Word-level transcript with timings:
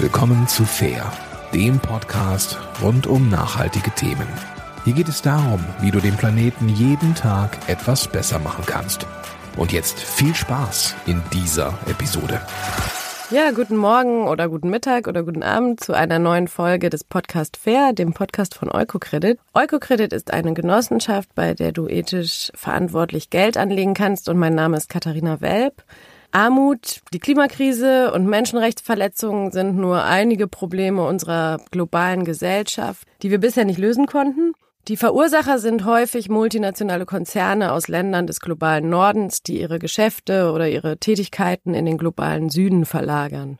Willkommen 0.00 0.46
zu 0.46 0.64
Fair, 0.64 1.12
dem 1.52 1.80
Podcast 1.80 2.56
rund 2.80 3.08
um 3.08 3.28
nachhaltige 3.30 3.90
Themen. 3.90 4.28
Hier 4.84 4.92
geht 4.92 5.08
es 5.08 5.22
darum, 5.22 5.58
wie 5.80 5.90
du 5.90 5.98
den 5.98 6.16
Planeten 6.16 6.68
jeden 6.68 7.16
Tag 7.16 7.58
etwas 7.68 8.06
besser 8.06 8.38
machen 8.38 8.62
kannst. 8.64 9.08
Und 9.56 9.72
jetzt 9.72 9.98
viel 9.98 10.36
Spaß 10.36 10.94
in 11.06 11.20
dieser 11.32 11.76
Episode. 11.90 12.40
Ja, 13.32 13.50
guten 13.50 13.76
Morgen 13.76 14.28
oder 14.28 14.48
guten 14.48 14.70
Mittag 14.70 15.08
oder 15.08 15.24
guten 15.24 15.42
Abend 15.42 15.80
zu 15.80 15.94
einer 15.94 16.20
neuen 16.20 16.46
Folge 16.46 16.90
des 16.90 17.02
Podcast 17.02 17.56
Fair, 17.56 17.92
dem 17.92 18.12
Podcast 18.12 18.54
von 18.54 18.70
Eukocredit. 18.72 19.40
Eukocredit 19.52 20.12
ist 20.12 20.32
eine 20.32 20.54
Genossenschaft, 20.54 21.34
bei 21.34 21.54
der 21.54 21.72
du 21.72 21.88
ethisch 21.88 22.52
verantwortlich 22.54 23.30
Geld 23.30 23.56
anlegen 23.56 23.94
kannst 23.94 24.28
und 24.28 24.38
mein 24.38 24.54
Name 24.54 24.76
ist 24.76 24.88
Katharina 24.88 25.40
Welp. 25.40 25.82
Armut, 26.30 27.00
die 27.12 27.18
Klimakrise 27.18 28.12
und 28.12 28.26
Menschenrechtsverletzungen 28.26 29.50
sind 29.50 29.76
nur 29.76 30.04
einige 30.04 30.46
Probleme 30.46 31.06
unserer 31.06 31.58
globalen 31.70 32.24
Gesellschaft, 32.24 33.06
die 33.22 33.30
wir 33.30 33.38
bisher 33.38 33.64
nicht 33.64 33.78
lösen 33.78 34.06
konnten. 34.06 34.52
Die 34.88 34.96
Verursacher 34.96 35.58
sind 35.58 35.84
häufig 35.84 36.28
multinationale 36.28 37.06
Konzerne 37.06 37.72
aus 37.72 37.88
Ländern 37.88 38.26
des 38.26 38.40
globalen 38.40 38.88
Nordens, 38.88 39.42
die 39.42 39.60
ihre 39.60 39.78
Geschäfte 39.78 40.52
oder 40.52 40.68
ihre 40.68 40.98
Tätigkeiten 40.98 41.74
in 41.74 41.84
den 41.84 41.98
globalen 41.98 42.48
Süden 42.48 42.84
verlagern. 42.84 43.58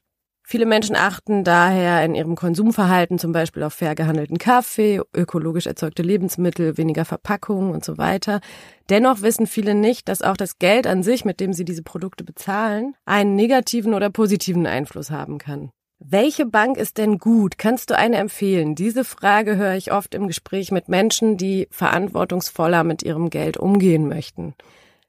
Viele 0.50 0.64
Menschen 0.64 0.96
achten 0.96 1.44
daher 1.44 2.02
in 2.06 2.14
ihrem 2.14 2.34
Konsumverhalten 2.34 3.18
zum 3.18 3.32
Beispiel 3.32 3.62
auf 3.64 3.74
fair 3.74 3.94
gehandelten 3.94 4.38
Kaffee, 4.38 4.98
ökologisch 5.14 5.66
erzeugte 5.66 6.02
Lebensmittel, 6.02 6.78
weniger 6.78 7.04
Verpackungen 7.04 7.70
und 7.70 7.84
so 7.84 7.98
weiter. 7.98 8.40
Dennoch 8.88 9.20
wissen 9.20 9.46
viele 9.46 9.74
nicht, 9.74 10.08
dass 10.08 10.22
auch 10.22 10.38
das 10.38 10.58
Geld 10.58 10.86
an 10.86 11.02
sich, 11.02 11.26
mit 11.26 11.40
dem 11.40 11.52
sie 11.52 11.66
diese 11.66 11.82
Produkte 11.82 12.24
bezahlen, 12.24 12.94
einen 13.04 13.36
negativen 13.36 13.92
oder 13.92 14.08
positiven 14.08 14.66
Einfluss 14.66 15.10
haben 15.10 15.36
kann. 15.36 15.68
Welche 15.98 16.46
Bank 16.46 16.78
ist 16.78 16.96
denn 16.96 17.18
gut? 17.18 17.58
Kannst 17.58 17.90
du 17.90 17.98
eine 17.98 18.16
empfehlen? 18.16 18.74
Diese 18.74 19.04
Frage 19.04 19.58
höre 19.58 19.74
ich 19.74 19.92
oft 19.92 20.14
im 20.14 20.28
Gespräch 20.28 20.72
mit 20.72 20.88
Menschen, 20.88 21.36
die 21.36 21.68
verantwortungsvoller 21.70 22.84
mit 22.84 23.02
ihrem 23.02 23.28
Geld 23.28 23.58
umgehen 23.58 24.08
möchten. 24.08 24.54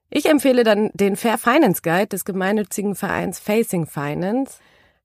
Ich 0.09 0.26
empfehle 0.26 0.66
dann 0.66 0.90
den 0.96 1.16
Fair 1.16 1.38
Finance 1.38 1.81
Guide 1.81 2.08
des 2.08 2.26
gemeinnützigen 2.26 2.96
Vereins 2.96 3.40
Facing 3.40 3.86
Finance 3.86 4.58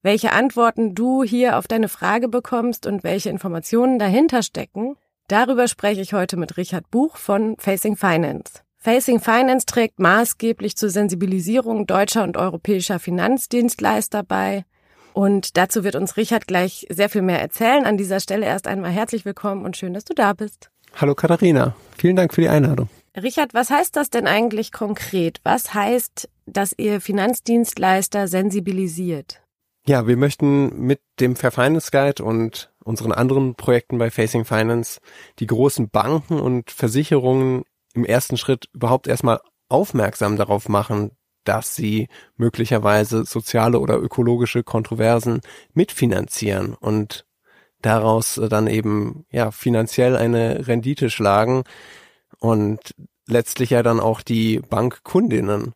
welche 0.04 0.32
Antworten 0.32 0.94
du 0.94 1.24
hier 1.24 1.58
auf 1.58 1.66
deine 1.66 1.88
Frage 1.88 2.28
bekommst 2.28 2.86
und 2.86 3.02
welche 3.02 3.30
Informationen 3.30 3.98
dahinter 3.98 4.42
stecken, 4.42 4.96
darüber 5.28 5.66
spreche 5.66 6.02
ich 6.02 6.12
heute 6.12 6.36
mit 6.36 6.58
Richard 6.58 6.90
Buch 6.90 7.16
von 7.16 7.56
Facing 7.58 7.96
Finance. 7.96 8.60
Facing 8.76 9.18
Finance 9.18 9.64
trägt 9.64 9.98
maßgeblich 9.98 10.76
zur 10.76 10.90
Sensibilisierung 10.90 11.86
deutscher 11.86 12.22
und 12.22 12.36
europäischer 12.36 12.98
Finanzdienstleister 12.98 14.22
bei. 14.22 14.66
Und 15.14 15.56
dazu 15.56 15.84
wird 15.84 15.96
uns 15.96 16.18
Richard 16.18 16.46
gleich 16.46 16.86
sehr 16.90 17.08
viel 17.08 17.22
mehr 17.22 17.40
erzählen. 17.40 17.86
An 17.86 17.96
dieser 17.96 18.20
Stelle 18.20 18.44
erst 18.44 18.66
einmal 18.66 18.90
herzlich 18.90 19.24
willkommen 19.24 19.64
und 19.64 19.78
schön, 19.78 19.94
dass 19.94 20.04
du 20.04 20.12
da 20.12 20.34
bist. 20.34 20.70
Hallo 20.96 21.14
Katharina, 21.14 21.74
vielen 21.96 22.16
Dank 22.16 22.34
für 22.34 22.42
die 22.42 22.50
Einladung. 22.50 22.90
Richard, 23.16 23.54
was 23.54 23.70
heißt 23.70 23.96
das 23.96 24.10
denn 24.10 24.26
eigentlich 24.26 24.70
konkret? 24.70 25.40
Was 25.44 25.72
heißt, 25.72 26.28
dass 26.44 26.74
ihr 26.76 27.00
Finanzdienstleister 27.00 28.28
sensibilisiert? 28.28 29.40
Ja, 29.86 30.06
wir 30.06 30.16
möchten 30.16 30.86
mit 30.86 31.02
dem 31.20 31.36
Fair 31.36 31.50
Finance 31.50 31.90
Guide 31.90 32.24
und 32.24 32.72
unseren 32.84 33.12
anderen 33.12 33.54
Projekten 33.54 33.98
bei 33.98 34.10
Facing 34.10 34.46
Finance 34.46 34.98
die 35.40 35.46
großen 35.46 35.90
Banken 35.90 36.40
und 36.40 36.70
Versicherungen 36.70 37.64
im 37.92 38.06
ersten 38.06 38.38
Schritt 38.38 38.70
überhaupt 38.72 39.06
erstmal 39.06 39.40
aufmerksam 39.68 40.38
darauf 40.38 40.70
machen, 40.70 41.10
dass 41.44 41.74
sie 41.74 42.08
möglicherweise 42.36 43.26
soziale 43.26 43.78
oder 43.78 43.98
ökologische 43.98 44.62
Kontroversen 44.62 45.42
mitfinanzieren 45.74 46.72
und 46.72 47.26
daraus 47.82 48.40
dann 48.48 48.66
eben 48.66 49.26
ja 49.30 49.50
finanziell 49.50 50.16
eine 50.16 50.66
Rendite 50.66 51.10
schlagen 51.10 51.64
und 52.38 52.94
letztlich 53.26 53.70
ja 53.70 53.82
dann 53.82 54.00
auch 54.00 54.22
die 54.22 54.60
Bankkundinnen 54.60 55.74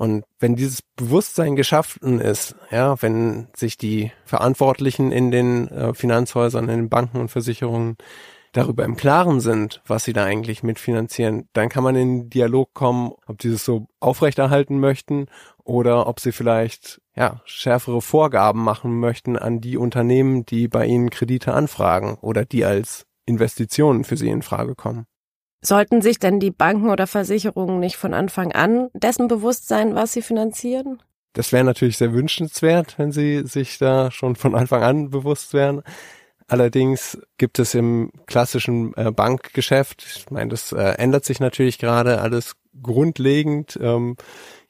und 0.00 0.24
wenn 0.38 0.56
dieses 0.56 0.80
Bewusstsein 0.80 1.56
geschaffen 1.56 2.22
ist, 2.22 2.56
ja, 2.70 3.02
wenn 3.02 3.48
sich 3.54 3.76
die 3.76 4.12
Verantwortlichen 4.24 5.12
in 5.12 5.30
den 5.30 5.68
äh, 5.68 5.92
Finanzhäusern, 5.92 6.70
in 6.70 6.76
den 6.78 6.88
Banken 6.88 7.18
und 7.18 7.28
Versicherungen 7.28 7.98
darüber 8.52 8.86
im 8.86 8.96
Klaren 8.96 9.40
sind, 9.40 9.82
was 9.86 10.04
sie 10.04 10.14
da 10.14 10.24
eigentlich 10.24 10.62
mitfinanzieren, 10.62 11.50
dann 11.52 11.68
kann 11.68 11.84
man 11.84 11.96
in 11.96 12.20
den 12.20 12.30
Dialog 12.30 12.72
kommen, 12.72 13.12
ob 13.26 13.42
sie 13.42 13.50
es 13.50 13.66
so 13.66 13.88
aufrechterhalten 14.00 14.80
möchten 14.80 15.26
oder 15.64 16.06
ob 16.06 16.18
sie 16.18 16.32
vielleicht 16.32 17.02
ja, 17.14 17.42
schärfere 17.44 18.00
Vorgaben 18.00 18.64
machen 18.64 19.00
möchten 19.00 19.36
an 19.36 19.60
die 19.60 19.76
Unternehmen, 19.76 20.46
die 20.46 20.66
bei 20.66 20.86
ihnen 20.86 21.10
Kredite 21.10 21.52
anfragen 21.52 22.16
oder 22.22 22.46
die 22.46 22.64
als 22.64 23.04
Investitionen 23.26 24.04
für 24.04 24.16
sie 24.16 24.30
in 24.30 24.40
Frage 24.40 24.74
kommen. 24.74 25.04
Sollten 25.62 26.00
sich 26.00 26.18
denn 26.18 26.40
die 26.40 26.50
Banken 26.50 26.88
oder 26.88 27.06
Versicherungen 27.06 27.80
nicht 27.80 27.96
von 27.96 28.14
Anfang 28.14 28.52
an 28.52 28.88
dessen 28.94 29.28
bewusst 29.28 29.68
sein, 29.68 29.94
was 29.94 30.12
sie 30.12 30.22
finanzieren? 30.22 31.02
Das 31.34 31.52
wäre 31.52 31.64
natürlich 31.64 31.98
sehr 31.98 32.12
wünschenswert, 32.12 32.98
wenn 32.98 33.12
sie 33.12 33.46
sich 33.46 33.78
da 33.78 34.10
schon 34.10 34.36
von 34.36 34.54
Anfang 34.54 34.82
an 34.82 35.10
bewusst 35.10 35.52
wären. 35.52 35.82
Allerdings 36.48 37.18
gibt 37.38 37.60
es 37.60 37.74
im 37.74 38.10
klassischen 38.26 38.92
äh, 38.96 39.12
Bankgeschäft, 39.12 40.04
ich 40.16 40.30
meine, 40.30 40.50
das 40.50 40.72
äh, 40.72 40.94
ändert 40.98 41.24
sich 41.24 41.38
natürlich 41.38 41.78
gerade 41.78 42.20
alles 42.20 42.56
grundlegend. 42.82 43.78
Ähm, 43.80 44.16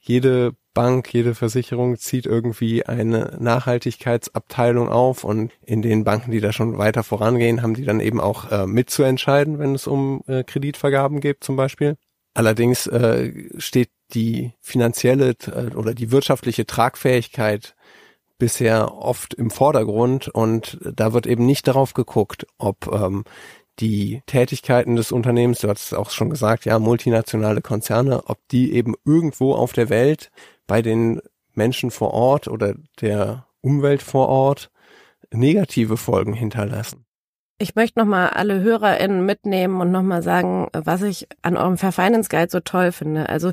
jede 0.01 0.53
Bank, 0.73 1.13
jede 1.13 1.35
Versicherung 1.35 1.97
zieht 1.97 2.25
irgendwie 2.25 2.85
eine 2.85 3.37
Nachhaltigkeitsabteilung 3.39 4.89
auf 4.89 5.23
und 5.23 5.51
in 5.65 5.81
den 5.81 6.03
Banken, 6.03 6.31
die 6.31 6.39
da 6.39 6.51
schon 6.51 6.77
weiter 6.77 7.03
vorangehen, 7.03 7.61
haben 7.61 7.73
die 7.73 7.85
dann 7.85 7.99
eben 7.99 8.19
auch 8.19 8.51
äh, 8.51 8.65
mitzuentscheiden, 8.65 9.59
wenn 9.59 9.75
es 9.75 9.85
um 9.87 10.23
äh, 10.27 10.43
Kreditvergaben 10.43 11.19
geht 11.19 11.43
zum 11.43 11.55
Beispiel. 11.55 11.97
Allerdings 12.33 12.87
äh, 12.87 13.33
steht 13.57 13.89
die 14.13 14.53
finanzielle 14.61 15.35
äh, 15.47 15.75
oder 15.75 15.93
die 15.93 16.11
wirtschaftliche 16.11 16.65
Tragfähigkeit 16.65 17.75
bisher 18.37 18.95
oft 18.95 19.35
im 19.35 19.51
Vordergrund 19.51 20.27
und 20.27 20.79
da 20.81 21.13
wird 21.13 21.27
eben 21.27 21.45
nicht 21.45 21.67
darauf 21.67 21.93
geguckt, 21.93 22.47
ob 22.57 22.87
ähm, 22.91 23.23
die 23.81 24.21
Tätigkeiten 24.27 24.95
des 24.95 25.11
Unternehmens, 25.11 25.59
du 25.59 25.67
hast 25.67 25.87
es 25.87 25.93
auch 25.93 26.11
schon 26.11 26.29
gesagt, 26.29 26.65
ja, 26.65 26.79
multinationale 26.79 27.61
Konzerne, 27.61 28.23
ob 28.27 28.37
die 28.49 28.73
eben 28.73 28.93
irgendwo 29.03 29.53
auf 29.53 29.73
der 29.73 29.89
Welt 29.89 30.31
bei 30.67 30.81
den 30.81 31.21
Menschen 31.53 31.91
vor 31.91 32.13
Ort 32.13 32.47
oder 32.47 32.75
der 33.01 33.45
Umwelt 33.61 34.01
vor 34.01 34.29
Ort 34.29 34.71
negative 35.31 35.97
Folgen 35.97 36.33
hinterlassen. 36.33 37.05
Ich 37.57 37.75
möchte 37.75 37.99
nochmal 37.99 38.29
alle 38.29 38.61
HörerInnen 38.61 39.25
mitnehmen 39.25 39.81
und 39.81 39.91
nochmal 39.91 40.23
sagen, 40.23 40.67
was 40.73 41.03
ich 41.03 41.27
an 41.41 41.57
eurem 41.57 41.77
Fair 41.77 41.91
Finance 41.91 42.29
Guide 42.29 42.49
so 42.49 42.59
toll 42.59 42.91
finde. 42.91 43.29
Also 43.29 43.51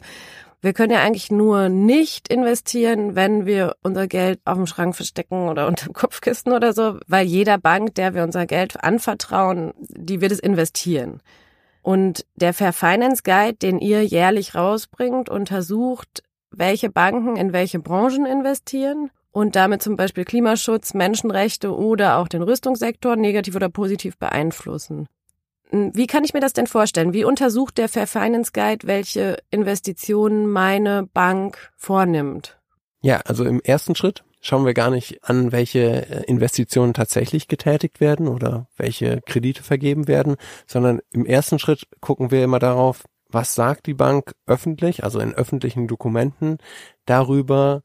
wir 0.61 0.73
können 0.73 0.93
ja 0.93 1.01
eigentlich 1.01 1.31
nur 1.31 1.69
nicht 1.69 2.29
investieren, 2.29 3.15
wenn 3.15 3.47
wir 3.47 3.77
unser 3.83 4.09
Geld 4.09 4.41
auf 4.45 4.57
dem 4.57 4.67
Schrank 4.67 4.97
verstecken 4.97 5.49
oder 5.49 5.67
unter 5.69 5.87
dem 5.87 5.93
Kopfkissen 5.93 6.53
oder 6.53 6.73
so, 6.73 6.99
weil 7.07 7.27
jeder 7.27 7.59
Bank, 7.59 7.95
der 7.95 8.15
wir 8.15 8.25
unser 8.25 8.47
Geld 8.47 8.83
anvertrauen, 8.83 9.73
die 9.79 10.21
wird 10.21 10.33
es 10.33 10.41
investieren. 10.41 11.21
Und 11.83 12.27
der 12.35 12.53
Fair 12.53 12.73
Finance 12.73 13.23
Guide, 13.23 13.55
den 13.55 13.79
ihr 13.79 14.05
jährlich 14.05 14.55
rausbringt, 14.55 15.29
untersucht, 15.29 16.23
welche 16.51 16.91
Banken 16.91 17.37
in 17.37 17.53
welche 17.53 17.79
Branchen 17.79 18.27
investieren 18.27 19.11
und 19.31 19.55
damit 19.57 19.83
zum 19.83 19.97
Beispiel 19.97 20.25
Klimaschutz, 20.25 20.95
Menschenrechte 20.95 21.75
oder 21.75 22.19
auch 22.19 22.29
den 22.29 22.43
Rüstungssektor 22.43 23.17
negativ 23.17 23.55
oder 23.55 23.69
positiv 23.69 24.19
beeinflussen. 24.19 25.07
Hm, 25.71 25.93
wie 25.95 26.07
kann 26.07 26.25
ich 26.25 26.35
mir 26.35 26.41
das 26.41 26.53
denn 26.53 26.67
vorstellen? 26.67 27.13
Wie 27.13 27.25
untersucht 27.25 27.79
der 27.79 27.89
Fair 27.89 28.07
Finance 28.07 28.53
Guide, 28.53 28.87
welche 28.87 29.39
Investitionen 29.51 30.47
meine 30.47 31.09
Bank 31.13 31.71
vornimmt? 31.77 32.59
Ja, 33.01 33.21
also 33.25 33.45
im 33.45 33.61
ersten 33.61 33.95
Schritt 33.95 34.25
schauen 34.41 34.67
wir 34.67 34.75
gar 34.75 34.91
nicht 34.91 35.25
an, 35.25 35.53
welche 35.53 36.09
äh, 36.09 36.25
Investitionen 36.25 36.95
tatsächlich 36.95 37.49
getätigt 37.49 38.01
werden 38.01 38.29
oder 38.29 38.69
welche 38.77 39.21
Kredite 39.27 39.63
vergeben 39.63 40.09
werden, 40.09 40.37
sondern 40.67 41.01
im 41.11 41.27
ersten 41.27 41.59
Schritt 41.59 41.87
gucken 42.01 42.31
wir 42.31 42.43
immer 42.45 42.59
darauf, 42.59 43.05
was 43.29 43.55
sagt 43.55 43.87
die 43.87 43.95
Bank 43.95 44.33
öffentlich, 44.47 45.05
also 45.05 45.21
in 45.21 45.35
öffentlichen 45.35 45.87
Dokumenten, 45.87 46.59
darüber, 47.05 47.83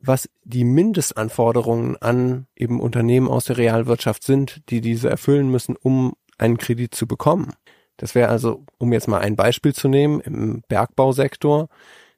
was 0.00 0.28
die 0.42 0.64
Mindestanforderungen 0.64 1.96
an 1.98 2.46
eben 2.56 2.80
Unternehmen 2.80 3.28
aus 3.28 3.44
der 3.44 3.58
Realwirtschaft 3.58 4.24
sind, 4.24 4.62
die 4.70 4.80
diese 4.80 5.08
erfüllen 5.08 5.50
müssen, 5.50 5.76
um 5.76 6.14
einen 6.40 6.58
Kredit 6.58 6.94
zu 6.94 7.06
bekommen. 7.06 7.52
Das 7.96 8.14
wäre 8.14 8.30
also, 8.30 8.64
um 8.78 8.92
jetzt 8.92 9.08
mal 9.08 9.20
ein 9.20 9.36
Beispiel 9.36 9.74
zu 9.74 9.88
nehmen, 9.88 10.20
im 10.20 10.62
Bergbausektor, 10.68 11.68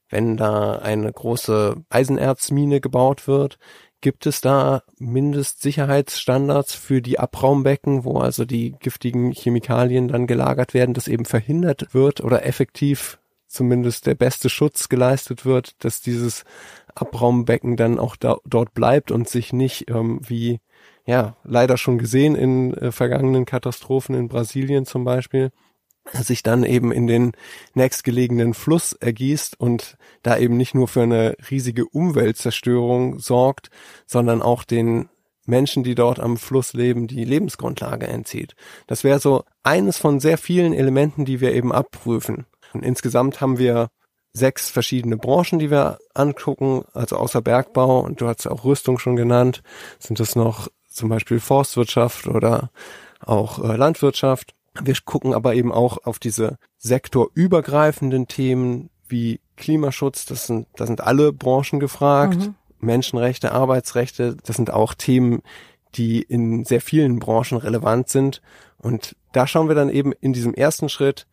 wenn 0.08 0.36
da 0.36 0.76
eine 0.76 1.12
große 1.12 1.76
Eisenerzmine 1.90 2.80
gebaut 2.80 3.26
wird, 3.26 3.58
Gibt 4.02 4.26
es 4.26 4.40
da 4.40 4.82
Mindestsicherheitsstandards 4.98 6.74
für 6.74 7.00
die 7.00 7.20
Abraumbecken, 7.20 8.02
wo 8.02 8.19
also 8.19 8.44
die 8.44 8.74
giftigen 8.80 9.30
Chemikalien 9.30 10.08
dann 10.08 10.26
gelagert 10.26 10.75
werden, 10.75 10.92
dass 10.92 11.06
eben 11.06 11.25
verhindert 11.25 11.94
wird 11.94 12.20
oder 12.20 12.44
effektiv 12.44 13.20
zumindest 13.46 14.06
der 14.06 14.16
beste 14.16 14.50
Schutz 14.50 14.88
geleistet 14.88 15.44
wird, 15.44 15.84
dass 15.84 16.00
dieses 16.00 16.42
Abraumbecken 16.96 17.76
dann 17.76 18.00
auch 18.00 18.16
da, 18.16 18.38
dort 18.44 18.75
bleibt 18.75 19.12
und 19.12 19.28
sich 19.28 19.52
nicht 19.52 19.88
ähm, 19.88 20.18
wie 20.26 20.58
ja 21.06 21.37
leider 21.44 21.76
schon 21.76 21.99
gesehen 21.99 22.34
in 22.34 22.75
äh, 22.75 22.93
vergangenen 22.93 23.44
Katastrophen 23.44 24.14
in 24.14 24.28
Brasilien 24.28 24.87
zum 24.87 25.04
Beispiel, 25.04 25.50
sich 26.12 26.43
dann 26.43 26.64
eben 26.64 26.93
in 26.93 27.06
den 27.06 27.32
nächstgelegenen 27.75 28.54
Fluss 28.54 28.93
ergießt 28.93 29.58
und 29.58 29.96
da 30.22 30.37
eben 30.37 30.56
nicht 30.56 30.75
nur 30.75 30.88
für 30.88 31.02
eine 31.02 31.37
riesige 31.50 31.87
Umweltzerstörung 31.87 33.19
sorgt, 33.19 33.70
sondern 34.06 34.43
auch 34.43 34.64
den 34.64 35.08
Menschen, 35.46 35.82
die 35.82 35.94
dort 35.94 36.20
am 36.20 36.37
Fluss 36.37 36.72
leben, 36.72 37.06
die 37.06 37.25
Lebensgrundlage 37.25 38.06
entzieht. 38.06 38.54
Das 38.87 39.04
wäre 39.04 39.19
so 39.19 39.44
eines 39.62 39.99
von 39.99 40.20
sehr 40.20 40.38
vielen 40.38 40.72
Elementen, 40.72 41.25
die 41.25 41.40
wir 41.40 41.52
eben 41.52 41.72
abprüfen. 41.72 42.46
Und 42.72 42.84
insgesamt 42.84 43.40
haben 43.40 43.58
wir 43.58 43.88
sechs 44.32 44.70
verschiedene 44.70 45.16
Branchen, 45.16 45.58
die 45.58 45.70
wir 45.70 45.99
angucken, 46.14 46.84
also 46.94 47.16
außer 47.16 47.43
Bergbau 47.43 48.00
und 48.00 48.20
du 48.20 48.28
hast 48.28 48.46
auch 48.46 48.64
Rüstung 48.64 48.99
schon 48.99 49.16
genannt, 49.16 49.62
sind 49.99 50.20
es 50.20 50.37
noch 50.37 50.69
zum 50.92 51.08
Beispiel 51.08 51.40
Forstwirtschaft 51.40 52.26
oder 52.26 52.70
auch 53.20 53.62
äh, 53.62 53.76
Landwirtschaft. 53.76 54.54
Wir 54.80 54.94
gucken 55.04 55.34
aber 55.34 55.54
eben 55.54 55.72
auch 55.72 55.98
auf 56.04 56.18
diese 56.18 56.58
sektorübergreifenden 56.78 58.26
Themen 58.26 58.90
wie 59.06 59.40
Klimaschutz, 59.56 60.24
das 60.24 60.46
sind, 60.46 60.66
da 60.76 60.86
sind 60.86 61.02
alle 61.02 61.32
Branchen 61.32 61.78
gefragt. 61.78 62.38
Mhm. 62.38 62.54
Menschenrechte, 62.80 63.52
Arbeitsrechte, 63.52 64.36
das 64.44 64.56
sind 64.56 64.72
auch 64.72 64.94
Themen, 64.94 65.42
die 65.94 66.20
in 66.20 66.64
sehr 66.64 66.80
vielen 66.80 67.18
Branchen 67.18 67.58
relevant 67.58 68.08
sind. 68.08 68.42
Und 68.78 69.14
da 69.32 69.46
schauen 69.46 69.68
wir 69.68 69.76
dann 69.76 69.88
eben 69.88 70.12
in 70.12 70.32
diesem 70.32 70.54
ersten 70.54 70.88
Schritt, 70.88 71.26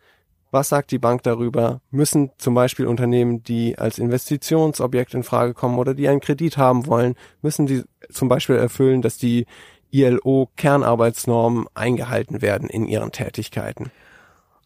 was 0.52 0.70
sagt 0.70 0.92
die 0.92 1.00
Bank 1.00 1.24
darüber? 1.24 1.82
Müssen 1.92 2.32
zum 2.38 2.56
Beispiel 2.56 2.88
Unternehmen, 2.88 3.44
die 3.44 3.78
als 3.78 4.00
Investitionsobjekt 4.00 5.14
in 5.14 5.24
Frage 5.24 5.54
kommen 5.54 5.78
oder 5.78 5.94
die 5.94 6.08
einen 6.08 6.22
Kredit 6.22 6.58
haben 6.58 6.88
wollen, 6.88 7.16
müssen 7.42 7.68
die 7.68 7.84
zum 8.10 8.30
Beispiel 8.30 8.56
erfüllen, 8.56 9.02
dass 9.02 9.18
die 9.18 9.46
ILO-Kernarbeitsnormen 9.92 11.68
eingehalten 11.74 12.42
werden 12.42 12.70
in 12.70 12.88
ihren 12.88 13.12
Tätigkeiten. 13.12 13.92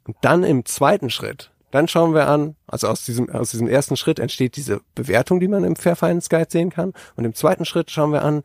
Und 0.06 0.18
dann 0.21 0.44
im 0.44 0.65
zweiten 0.65 1.09
Schritt, 1.09 1.51
dann 1.71 1.88
schauen 1.88 2.13
wir 2.13 2.27
an, 2.27 2.56
also 2.68 2.88
aus 2.88 3.03
diesem, 3.06 3.29
aus 3.29 3.51
diesem 3.51 3.68
ersten 3.68 3.97
Schritt 3.97 4.19
entsteht 4.19 4.56
diese 4.57 4.81
Bewertung, 4.95 5.39
die 5.39 5.47
man 5.47 5.63
im 5.63 5.75
Fair 5.75 5.95
Finance 5.95 6.29
Guide 6.29 6.50
sehen 6.50 6.69
kann. 6.69 6.94
Und 7.15 7.25
im 7.25 7.33
zweiten 7.33 7.65
Schritt 7.65 7.89
schauen 7.89 8.12
wir 8.12 8.24
an, 8.24 8.44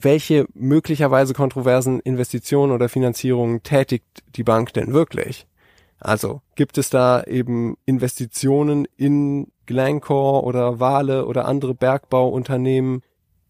welche 0.00 0.46
möglicherweise 0.54 1.34
kontroversen 1.34 2.00
Investitionen 2.00 2.72
oder 2.72 2.88
Finanzierungen 2.88 3.62
tätigt 3.62 4.04
die 4.36 4.44
Bank 4.44 4.72
denn 4.72 4.92
wirklich? 4.92 5.46
Also 6.04 6.42
gibt 6.54 6.76
es 6.76 6.90
da 6.90 7.22
eben 7.24 7.76
Investitionen 7.86 8.86
in 8.96 9.48
Glencore 9.64 10.44
oder 10.44 10.78
Wale 10.78 11.24
oder 11.24 11.46
andere 11.46 11.74
Bergbauunternehmen, 11.74 13.00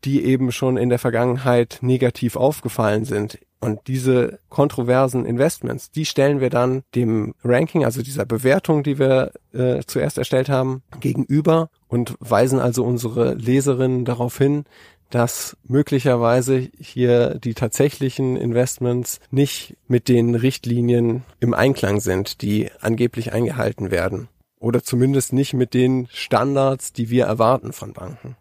die 0.04 0.24
eben 0.24 0.52
schon 0.52 0.76
in 0.76 0.88
der 0.88 1.00
Vergangenheit 1.00 1.78
negativ 1.80 2.36
aufgefallen 2.36 3.04
sind. 3.04 3.38
Und 3.58 3.80
diese 3.88 4.38
kontroversen 4.50 5.24
Investments, 5.24 5.90
die 5.90 6.04
stellen 6.04 6.40
wir 6.40 6.50
dann 6.50 6.82
dem 6.94 7.34
Ranking, 7.42 7.84
also 7.84 8.02
dieser 8.02 8.26
Bewertung, 8.26 8.82
die 8.82 8.98
wir 8.98 9.32
äh, 9.52 9.80
zuerst 9.86 10.18
erstellt 10.18 10.48
haben, 10.48 10.82
gegenüber 11.00 11.70
und 11.88 12.14
weisen 12.20 12.60
also 12.60 12.84
unsere 12.84 13.34
Leserinnen 13.34 14.04
darauf 14.04 14.36
hin, 14.38 14.64
dass 15.14 15.56
möglicherweise 15.62 16.68
hier 16.80 17.36
die 17.36 17.54
tatsächlichen 17.54 18.36
Investments 18.36 19.20
nicht 19.30 19.76
mit 19.86 20.08
den 20.08 20.34
Richtlinien 20.34 21.22
im 21.38 21.54
Einklang 21.54 22.00
sind, 22.00 22.42
die 22.42 22.70
angeblich 22.80 23.32
eingehalten 23.32 23.92
werden. 23.92 24.26
Oder 24.58 24.82
zumindest 24.82 25.32
nicht 25.32 25.54
mit 25.54 25.72
den 25.72 26.08
Standards, 26.10 26.92
die 26.92 27.10
wir 27.10 27.26
erwarten 27.26 27.72
von 27.72 27.92
Banken. 27.92 28.36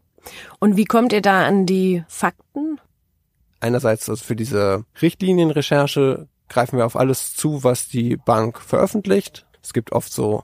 Und 0.59 0.75
wie 0.75 0.85
kommt 0.85 1.13
ihr 1.13 1.21
da 1.21 1.45
an 1.45 1.67
die 1.67 2.03
Fakten? 2.07 2.79
Einerseits 3.59 4.09
also 4.09 4.23
für 4.23 4.35
diese 4.35 4.83
Richtlinienrecherche 4.99 6.27
greifen 6.49 6.77
wir 6.77 6.87
auf 6.87 6.95
alles 6.95 7.35
zu, 7.35 7.63
was 7.63 7.87
die 7.87 8.17
Bank 8.17 8.59
veröffentlicht. 8.59 9.45
Es 9.61 9.73
gibt 9.73 9.91
oft 9.91 10.11
so 10.11 10.43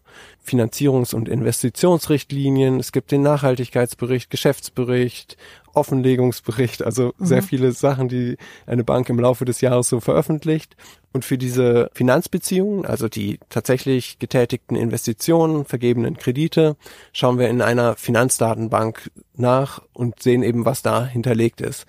Finanzierungs- 0.49 1.13
und 1.13 1.29
Investitionsrichtlinien. 1.29 2.79
Es 2.79 2.91
gibt 2.91 3.11
den 3.11 3.21
Nachhaltigkeitsbericht, 3.21 4.29
Geschäftsbericht, 4.29 5.37
Offenlegungsbericht, 5.73 6.83
also 6.83 7.13
mhm. 7.17 7.25
sehr 7.25 7.43
viele 7.43 7.71
Sachen, 7.71 8.09
die 8.09 8.37
eine 8.65 8.83
Bank 8.83 9.09
im 9.09 9.19
Laufe 9.19 9.45
des 9.45 9.61
Jahres 9.61 9.89
so 9.89 9.99
veröffentlicht. 9.99 10.75
Und 11.13 11.25
für 11.25 11.37
diese 11.37 11.89
Finanzbeziehungen, 11.93 12.85
also 12.85 13.07
die 13.07 13.39
tatsächlich 13.49 14.19
getätigten 14.19 14.75
Investitionen, 14.75 15.65
vergebenen 15.65 16.17
Kredite, 16.17 16.75
schauen 17.13 17.39
wir 17.39 17.49
in 17.49 17.61
einer 17.61 17.95
Finanzdatenbank 17.95 19.11
nach 19.35 19.81
und 19.93 20.21
sehen 20.21 20.43
eben, 20.43 20.65
was 20.65 20.81
da 20.81 21.05
hinterlegt 21.05 21.61
ist. 21.61 21.85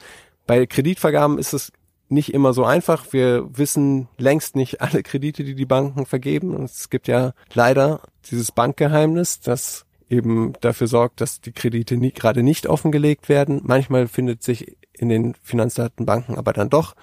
Bei 0.46 0.66
Kreditvergaben 0.66 1.38
ist 1.38 1.52
es 1.52 1.72
nicht 2.10 2.34
immer 2.34 2.52
so 2.52 2.64
einfach. 2.64 3.12
Wir 3.12 3.46
wissen 3.56 4.08
längst 4.18 4.56
nicht 4.56 4.80
alle 4.80 5.02
Kredite, 5.02 5.44
die 5.44 5.54
die 5.54 5.66
Banken 5.66 6.06
vergeben. 6.06 6.54
Und 6.54 6.64
es 6.64 6.90
gibt 6.90 7.08
ja 7.08 7.32
leider 7.54 8.00
dieses 8.30 8.52
Bankgeheimnis, 8.52 9.40
das 9.40 9.86
eben 10.08 10.52
dafür 10.60 10.88
sorgt, 10.88 11.20
dass 11.20 11.40
die 11.40 11.52
Kredite 11.52 11.96
nie, 11.96 12.12
gerade 12.12 12.42
nicht 12.42 12.66
offengelegt 12.66 13.28
werden. 13.28 13.60
Manchmal 13.64 14.08
findet 14.08 14.42
sich 14.42 14.76
in 14.92 15.08
den 15.08 15.34
Finanzdatenbanken 15.42 16.36
aber 16.36 16.52
dann 16.52 16.68
doch 16.68 16.94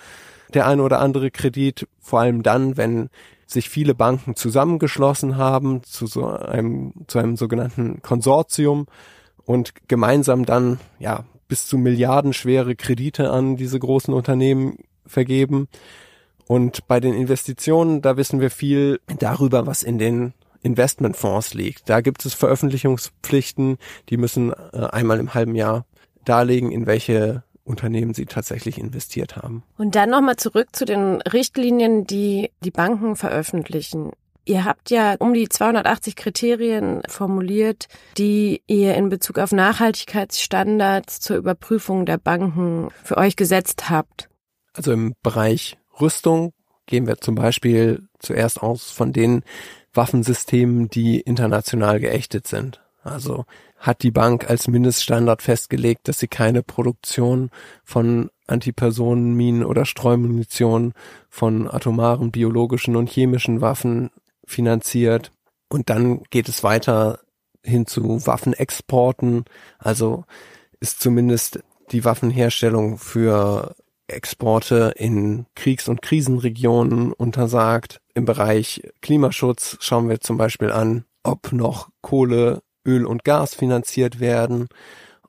der 0.53 0.67
eine 0.67 0.83
oder 0.83 0.99
andere 0.99 1.31
Kredit, 1.31 1.87
vor 1.99 2.19
allem 2.19 2.43
dann, 2.43 2.77
wenn 2.77 3.09
sich 3.45 3.69
viele 3.69 3.95
Banken 3.95 4.35
zusammengeschlossen 4.35 5.37
haben 5.37 5.83
zu 5.83 6.05
so 6.05 6.25
einem, 6.25 6.93
zu 7.07 7.19
einem 7.19 7.37
sogenannten 7.37 8.01
Konsortium 8.01 8.87
und 9.45 9.73
gemeinsam 9.87 10.45
dann, 10.45 10.79
ja, 10.99 11.25
bis 11.47 11.65
zu 11.65 11.77
milliardenschwere 11.77 12.75
Kredite 12.75 13.31
an 13.31 13.55
diese 13.55 13.79
großen 13.79 14.13
Unternehmen 14.13 14.79
vergeben. 15.07 15.67
Und 16.47 16.87
bei 16.87 16.99
den 16.99 17.13
Investitionen, 17.13 18.01
da 18.01 18.15
wissen 18.17 18.39
wir 18.39 18.49
viel 18.49 18.99
darüber, 19.19 19.67
was 19.67 19.83
in 19.83 19.97
den 19.97 20.33
Investmentfonds 20.61 21.53
liegt. 21.53 21.89
Da 21.89 22.01
gibt 22.01 22.25
es 22.25 22.33
Veröffentlichungspflichten, 22.33 23.77
die 24.09 24.17
müssen 24.17 24.51
äh, 24.51 24.87
einmal 24.91 25.19
im 25.19 25.33
halben 25.33 25.55
Jahr 25.55 25.85
darlegen, 26.25 26.71
in 26.71 26.85
welche 26.85 27.43
Unternehmen 27.63 28.13
sie 28.13 28.25
tatsächlich 28.25 28.77
investiert 28.77 29.35
haben. 29.35 29.63
Und 29.77 29.95
dann 29.95 30.09
nochmal 30.09 30.37
zurück 30.37 30.69
zu 30.71 30.85
den 30.85 31.21
Richtlinien, 31.21 32.05
die 32.05 32.51
die 32.63 32.71
Banken 32.71 33.15
veröffentlichen. 33.15 34.11
Ihr 34.45 34.63
habt 34.63 34.89
ja 34.89 35.15
um 35.19 35.33
die 35.33 35.49
280 35.49 36.15
Kriterien 36.15 37.01
formuliert, 37.09 37.89
die 38.17 38.61
ihr 38.67 38.95
in 38.95 39.09
Bezug 39.09 39.39
auf 39.39 39.51
Nachhaltigkeitsstandards 39.51 41.19
zur 41.19 41.35
Überprüfung 41.35 42.05
der 42.05 42.17
Banken 42.17 42.89
für 43.03 43.17
euch 43.17 43.35
gesetzt 43.35 43.89
habt. 43.89 44.29
Also 44.77 44.91
im 44.91 45.15
Bereich 45.23 45.75
Rüstung 45.99 46.53
gehen 46.85 47.07
wir 47.07 47.17
zum 47.17 47.33
Beispiel 47.33 48.07
zuerst 48.19 48.61
aus 48.61 48.91
von 48.91 49.11
den 49.11 49.43
Waffensystemen, 49.91 50.87
die 50.87 51.19
international 51.19 51.99
geächtet 51.99 52.47
sind. 52.47 52.79
Also 53.01 53.45
hat 53.79 54.03
die 54.03 54.11
Bank 54.11 54.47
als 54.49 54.67
Mindeststandard 54.67 55.41
festgelegt, 55.41 56.07
dass 56.07 56.19
sie 56.19 56.27
keine 56.27 56.61
Produktion 56.61 57.49
von 57.83 58.29
Antipersonenminen 58.45 59.65
oder 59.65 59.85
Streumunition 59.85 60.93
von 61.27 61.67
atomaren, 61.67 62.31
biologischen 62.31 62.95
und 62.95 63.09
chemischen 63.09 63.61
Waffen 63.61 64.11
finanziert. 64.45 65.31
Und 65.69 65.89
dann 65.89 66.21
geht 66.29 66.49
es 66.49 66.63
weiter 66.63 67.19
hin 67.63 67.87
zu 67.87 68.27
Waffenexporten. 68.27 69.45
Also 69.79 70.25
ist 70.79 71.01
zumindest 71.01 71.63
die 71.91 72.05
Waffenherstellung 72.05 72.99
für 72.99 73.75
Exporte 74.07 74.93
in 74.95 75.45
Kriegs- 75.55 75.87
und 75.87 76.01
Krisenregionen 76.01 77.13
untersagt. 77.13 78.01
Im 78.13 78.25
Bereich 78.25 78.81
Klimaschutz 79.01 79.77
schauen 79.79 80.09
wir 80.09 80.19
zum 80.19 80.37
Beispiel 80.37 80.71
an, 80.71 81.05
ob 81.23 81.51
noch 81.51 81.89
Kohle, 82.01 82.61
Öl 82.85 83.05
und 83.05 83.23
Gas 83.23 83.53
finanziert 83.53 84.19
werden, 84.19 84.67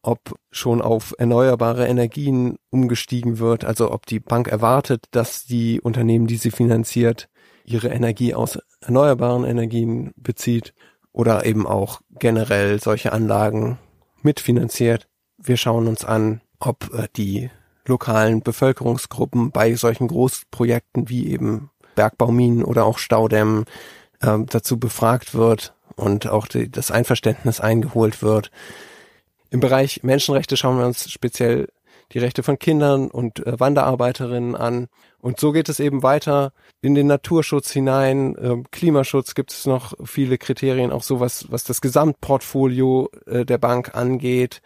ob 0.03 0.37
schon 0.51 0.81
auf 0.81 1.15
erneuerbare 1.19 1.87
Energien 1.87 2.57
umgestiegen 2.71 3.39
wird, 3.39 3.65
also 3.65 3.91
ob 3.91 4.07
die 4.07 4.21
Bank 4.21 4.49
erwartet, 4.49 5.05
dass 5.11 5.45
die 5.45 5.81
Unternehmen, 5.81 6.27
die 6.27 6.37
sie 6.37 6.51
finanziert, 6.51 7.29
ihre 7.65 7.89
Energie 7.89 8.35
aus 8.35 8.59
erneuerbaren 8.81 9.45
Energien 9.45 10.13
bezieht 10.17 10.73
oder 11.13 11.45
eben 11.45 11.67
auch 11.67 12.01
generell 12.19 12.81
solche 12.81 13.13
Anlagen 13.13 13.79
mitfinanziert. 14.23 15.09
Wir 15.37 15.57
schauen 15.57 15.89
uns 15.89 16.05
an, 16.05 16.41
ob 16.59 16.93
äh, 16.95 17.09
die 17.17 17.51
lokalen 17.89 18.43
Bevölkerungsgruppen 18.43 19.51
bei 19.51 19.75
solchen 19.75 20.09
Großprojekten 20.09 21.09
wie 21.09 21.29
eben 21.29 21.71
Bergbauminen 21.95 22.65
oder 22.65 22.85
auch 22.85 22.99
Staudämmen 22.99 23.65
äh, 24.21 24.39
dazu 24.47 24.79
befragt 24.79 25.35
wird 25.35 25.75
und 25.97 26.29
auch 26.29 26.47
die, 26.47 26.71
das 26.71 26.91
Einverständnis 26.91 27.61
eingeholt 27.61 28.23
wird. 28.23 28.51
Im 29.51 29.61
Bereich 29.61 30.03
Menschenrechte 30.03 30.57
schauen 30.57 30.79
wir 30.79 30.87
uns 30.87 31.11
speziell 31.11 31.69
die 32.13 32.19
Rechte 32.19 32.43
von 32.43 32.59
Kindern 32.59 33.09
und 33.11 33.47
äh, 33.47 33.59
Wanderarbeiterinnen 33.59 34.55
an. 34.55 34.89
Und 35.21 35.41
so 35.41 35.53
geht 35.53 35.69
es 35.69 35.81
eben 35.81 36.03
weiter 36.03 36.53
in 36.81 36.95
den 36.95 37.07
Naturschutz 37.07 37.71
hinein. 37.71 38.35
Äh, 38.37 38.63
Klimaschutz 38.71 39.35
gibt 39.35 39.53
es 39.53 39.67
noch 39.67 39.95
viele 40.05 40.39
Kriterien, 40.39 40.91
auch 40.91 41.03
sowas, 41.03 41.47
was 41.51 41.65
das 41.65 41.81
Gesamtportfolio 41.81 43.11
äh, 43.27 43.45
der 43.45 43.59
Bank 43.59 43.95
angeht. 43.95 44.63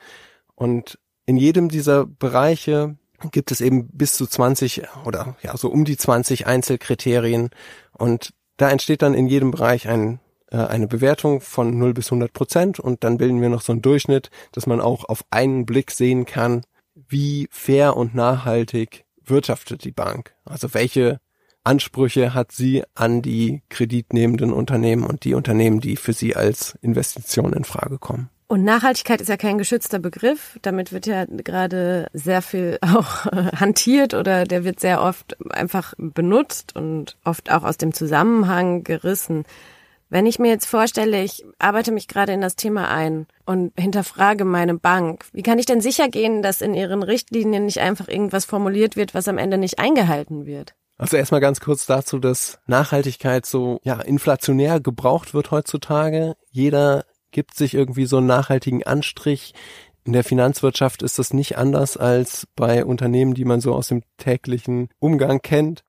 Und 0.55 0.99
in 1.26 1.37
jedem 1.37 1.69
dieser 1.69 2.07
Bereiche 2.07 2.97
gibt 3.31 3.50
es 3.50 3.61
eben 3.61 3.88
bis 3.88 4.14
zu 4.14 4.26
20 4.26 4.83
oder 5.05 5.37
ja 5.43 5.57
so 5.57 5.69
um 5.69 5.85
die 5.85 5.97
20 5.97 6.47
Einzelkriterien 6.47 7.50
und 7.93 8.33
da 8.57 8.71
entsteht 8.71 9.02
dann 9.02 9.14
in 9.14 9.26
jedem 9.26 9.50
Bereich 9.50 9.88
ein, 9.88 10.21
äh, 10.50 10.57
eine 10.57 10.87
Bewertung 10.87 11.41
von 11.41 11.76
0 11.79 11.95
bis 11.95 12.07
100 12.07 12.33
Prozent 12.33 12.81
und 12.81 13.05
dann 13.05 13.19
bilden 13.19 13.41
wir 13.41 13.49
noch 13.49 13.62
so 13.62 13.73
einen 13.73 13.83
Durchschnitt, 13.83 14.31
dass 14.52 14.67
man 14.67 14.81
auch 14.81 15.05
auf 15.05 15.25
einen 15.31 15.67
Blick 15.67 15.91
sehen 15.91 16.26
kann, 16.26 16.62
wie 16.95 17.49
fair 17.50 17.97
und 17.97 18.14
nachhaltig 18.14 19.05
wirtschaftet 19.25 19.85
die 19.85 19.93
Bank. 19.93 20.35
Also 20.45 20.75
welche 20.75 21.21
Ansprüche 21.64 22.35
hat 22.35 22.52
sie 22.52 22.83
an 22.95 23.23
die 23.23 23.62
kreditnehmenden 23.69 24.52
Unternehmen 24.52 25.05
und 25.05 25.25
die 25.25 25.35
Unternehmen, 25.35 25.81
die 25.81 25.97
für 25.97 26.12
sie 26.12 26.35
als 26.35 26.76
Investition 26.83 27.52
in 27.52 27.64
Frage 27.64 27.99
kommen. 27.99 28.31
Und 28.52 28.64
Nachhaltigkeit 28.64 29.23
ist 29.23 29.28
ja 29.28 29.38
kein 29.38 29.56
geschützter 29.56 29.99
Begriff. 29.99 30.59
Damit 30.61 30.92
wird 30.92 31.06
ja 31.06 31.25
gerade 31.25 32.09
sehr 32.12 32.42
viel 32.42 32.76
auch 32.82 33.25
hantiert 33.59 34.12
oder 34.12 34.44
der 34.44 34.62
wird 34.62 34.78
sehr 34.78 35.00
oft 35.00 35.38
einfach 35.54 35.94
benutzt 35.97 36.76
und 36.76 37.16
oft 37.25 37.50
auch 37.50 37.62
aus 37.62 37.78
dem 37.78 37.94
Zusammenhang 37.94 38.85
gerissen. 38.85 39.44
Wenn 40.11 40.26
ich 40.26 40.38
mir 40.38 40.50
jetzt 40.50 40.66
vorstelle, 40.66 41.23
ich 41.23 41.47
arbeite 41.59 41.92
mich 41.92 42.09
gerade 42.09 42.35
in 42.35 42.42
das 42.42 42.54
Thema 42.54 42.90
ein 42.90 43.26
und 43.47 43.73
hinterfrage 43.78 44.44
meine 44.44 44.75
Bank, 44.75 45.25
wie 45.32 45.42
kann 45.42 45.59
ich 45.59 45.64
denn 45.64 45.80
sicher 45.80 46.11
gehen, 46.11 46.42
dass 46.42 46.61
in 46.61 46.75
ihren 46.75 47.02
Richtlinien 47.02 47.64
nicht 47.64 47.80
einfach 47.80 48.06
irgendwas 48.06 48.44
formuliert 48.44 48.97
wird, 48.97 49.14
was 49.14 49.28
am 49.28 49.38
Ende 49.38 49.56
nicht 49.56 49.78
eingehalten 49.78 50.44
wird? 50.44 50.75
Also 50.99 51.16
erstmal 51.16 51.40
ganz 51.40 51.61
kurz 51.61 51.87
dazu, 51.87 52.18
dass 52.18 52.59
Nachhaltigkeit 52.66 53.47
so 53.47 53.80
ja 53.82 53.99
inflationär 54.02 54.78
gebraucht 54.78 55.32
wird 55.32 55.50
heutzutage. 55.50 56.35
Jeder 56.50 57.06
gibt 57.33 57.55
sich 57.55 57.75
irgendwie 57.75 58.07
so 58.07 58.19
einen 58.19 58.27
nachhaltigen 58.27 58.85
Anstrich. 58.85 59.55
In 60.05 60.12
der 60.12 60.25
Finanzwirtschaft 60.25 61.03
ist 61.03 61.19
das 61.19 61.33
nicht 61.33 61.59
anders 61.59 61.97
als 61.97 62.47
bei 62.57 62.85
Unternehmen, 62.85 63.35
die 63.35 63.45
man 63.45 63.61
so 63.61 63.75
aus 63.75 63.89
dem 63.89 64.03
täglichen 64.19 64.89
Umgang 64.99 65.41
kennt. 65.41 65.83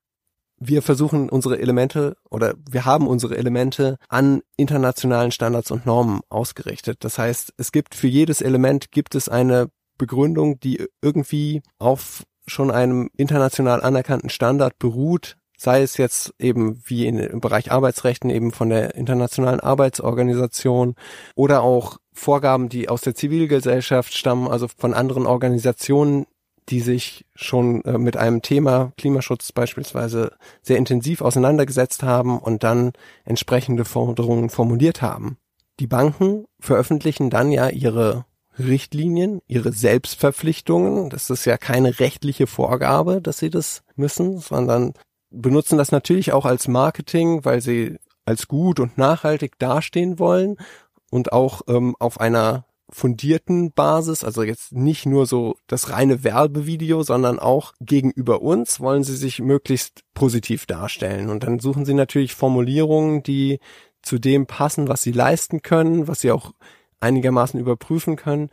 Wir 0.58 0.82
versuchen 0.82 1.28
unsere 1.28 1.58
Elemente 1.58 2.16
oder 2.30 2.54
wir 2.70 2.84
haben 2.84 3.08
unsere 3.08 3.36
Elemente 3.36 3.98
an 4.08 4.40
internationalen 4.56 5.32
Standards 5.32 5.70
und 5.70 5.84
Normen 5.84 6.20
ausgerichtet. 6.28 6.98
Das 7.00 7.18
heißt, 7.18 7.54
es 7.56 7.72
gibt 7.72 7.94
für 7.94 8.06
jedes 8.06 8.40
Element 8.40 8.92
gibt 8.92 9.14
es 9.14 9.28
eine 9.28 9.68
Begründung, 9.98 10.60
die 10.60 10.86
irgendwie 11.02 11.62
auf 11.78 12.24
schon 12.46 12.70
einem 12.70 13.10
international 13.16 13.82
anerkannten 13.82 14.30
Standard 14.30 14.78
beruht, 14.78 15.36
sei 15.56 15.82
es 15.82 15.96
jetzt 15.96 16.34
eben 16.38 16.82
wie 16.84 17.06
in, 17.06 17.18
im 17.18 17.40
Bereich 17.40 17.70
Arbeitsrechten 17.72 18.30
eben 18.30 18.52
von 18.52 18.68
der 18.68 18.94
Internationalen 18.94 19.60
Arbeitsorganisation 19.60 20.94
oder 21.34 21.62
auch 21.62 21.98
Vorgaben, 22.12 22.68
die 22.68 22.88
aus 22.88 23.00
der 23.00 23.14
Zivilgesellschaft 23.14 24.14
stammen, 24.14 24.48
also 24.48 24.68
von 24.68 24.94
anderen 24.94 25.26
Organisationen, 25.26 26.26
die 26.68 26.80
sich 26.80 27.26
schon 27.34 27.84
äh, 27.84 27.98
mit 27.98 28.16
einem 28.16 28.40
Thema 28.42 28.92
Klimaschutz 28.96 29.52
beispielsweise 29.52 30.32
sehr 30.62 30.78
intensiv 30.78 31.20
auseinandergesetzt 31.20 32.02
haben 32.02 32.38
und 32.38 32.62
dann 32.62 32.92
entsprechende 33.24 33.84
Forderungen 33.84 34.48
formuliert 34.48 35.02
haben. 35.02 35.36
Die 35.80 35.86
Banken 35.86 36.46
veröffentlichen 36.60 37.30
dann 37.30 37.50
ja 37.50 37.68
ihre 37.68 38.24
Richtlinien, 38.58 39.40
ihre 39.48 39.72
Selbstverpflichtungen. 39.72 41.10
Das 41.10 41.28
ist 41.30 41.44
ja 41.44 41.58
keine 41.58 41.98
rechtliche 41.98 42.46
Vorgabe, 42.46 43.20
dass 43.20 43.38
sie 43.38 43.50
das 43.50 43.82
müssen, 43.96 44.38
sondern 44.38 44.94
benutzen 45.34 45.78
das 45.78 45.92
natürlich 45.92 46.32
auch 46.32 46.44
als 46.44 46.68
Marketing, 46.68 47.44
weil 47.44 47.60
sie 47.60 47.98
als 48.24 48.48
gut 48.48 48.80
und 48.80 48.96
nachhaltig 48.96 49.58
dastehen 49.58 50.18
wollen 50.18 50.56
und 51.10 51.32
auch 51.32 51.62
ähm, 51.68 51.94
auf 51.98 52.20
einer 52.20 52.64
fundierten 52.90 53.72
Basis, 53.72 54.24
also 54.24 54.42
jetzt 54.42 54.72
nicht 54.72 55.06
nur 55.06 55.26
so 55.26 55.56
das 55.66 55.90
reine 55.90 56.22
Werbevideo, 56.22 57.02
sondern 57.02 57.38
auch 57.38 57.72
gegenüber 57.80 58.42
uns 58.42 58.78
wollen 58.78 59.02
sie 59.04 59.16
sich 59.16 59.40
möglichst 59.40 60.02
positiv 60.14 60.66
darstellen. 60.66 61.28
Und 61.28 61.42
dann 61.42 61.58
suchen 61.58 61.84
sie 61.84 61.94
natürlich 61.94 62.34
Formulierungen, 62.34 63.22
die 63.22 63.58
zu 64.02 64.18
dem 64.18 64.46
passen, 64.46 64.86
was 64.86 65.02
sie 65.02 65.12
leisten 65.12 65.62
können, 65.62 66.08
was 66.08 66.20
sie 66.20 66.30
auch 66.30 66.52
einigermaßen 67.00 67.58
überprüfen 67.58 68.16
können. 68.16 68.50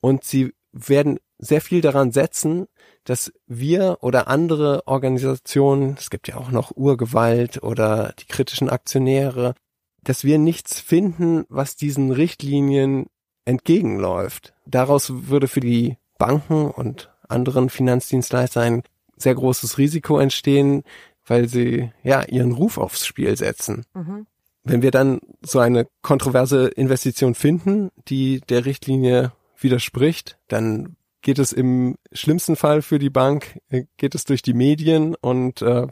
Und 0.00 0.24
sie 0.24 0.52
werden 0.72 1.18
sehr 1.38 1.60
viel 1.60 1.80
daran 1.80 2.12
setzen, 2.12 2.66
dass 3.06 3.32
wir 3.46 3.98
oder 4.00 4.28
andere 4.28 4.86
Organisationen, 4.86 5.94
es 5.98 6.10
gibt 6.10 6.28
ja 6.28 6.36
auch 6.36 6.50
noch 6.50 6.76
Urgewalt 6.76 7.62
oder 7.62 8.12
die 8.18 8.26
kritischen 8.26 8.68
Aktionäre, 8.68 9.54
dass 10.02 10.24
wir 10.24 10.38
nichts 10.38 10.80
finden, 10.80 11.44
was 11.48 11.76
diesen 11.76 12.10
Richtlinien 12.10 13.06
entgegenläuft. 13.44 14.54
Daraus 14.66 15.28
würde 15.28 15.46
für 15.46 15.60
die 15.60 15.96
Banken 16.18 16.68
und 16.70 17.10
anderen 17.28 17.70
Finanzdienstleister 17.70 18.60
ein 18.60 18.82
sehr 19.16 19.36
großes 19.36 19.78
Risiko 19.78 20.18
entstehen, 20.18 20.82
weil 21.24 21.48
sie 21.48 21.92
ja 22.02 22.24
ihren 22.24 22.52
Ruf 22.52 22.76
aufs 22.76 23.06
Spiel 23.06 23.36
setzen. 23.36 23.84
Mhm. 23.94 24.26
Wenn 24.64 24.82
wir 24.82 24.90
dann 24.90 25.20
so 25.42 25.60
eine 25.60 25.86
kontroverse 26.02 26.66
Investition 26.66 27.36
finden, 27.36 27.90
die 28.08 28.40
der 28.48 28.64
Richtlinie 28.64 29.32
widerspricht, 29.56 30.38
dann 30.48 30.96
geht 31.26 31.40
es 31.40 31.52
im 31.52 31.96
schlimmsten 32.12 32.54
Fall 32.54 32.82
für 32.82 33.00
die 33.00 33.10
Bank, 33.10 33.58
äh, 33.68 33.86
geht 33.96 34.14
es 34.14 34.26
durch 34.26 34.42
die 34.42 34.54
Medien 34.54 35.16
und 35.16 35.60
äh, 35.60 35.88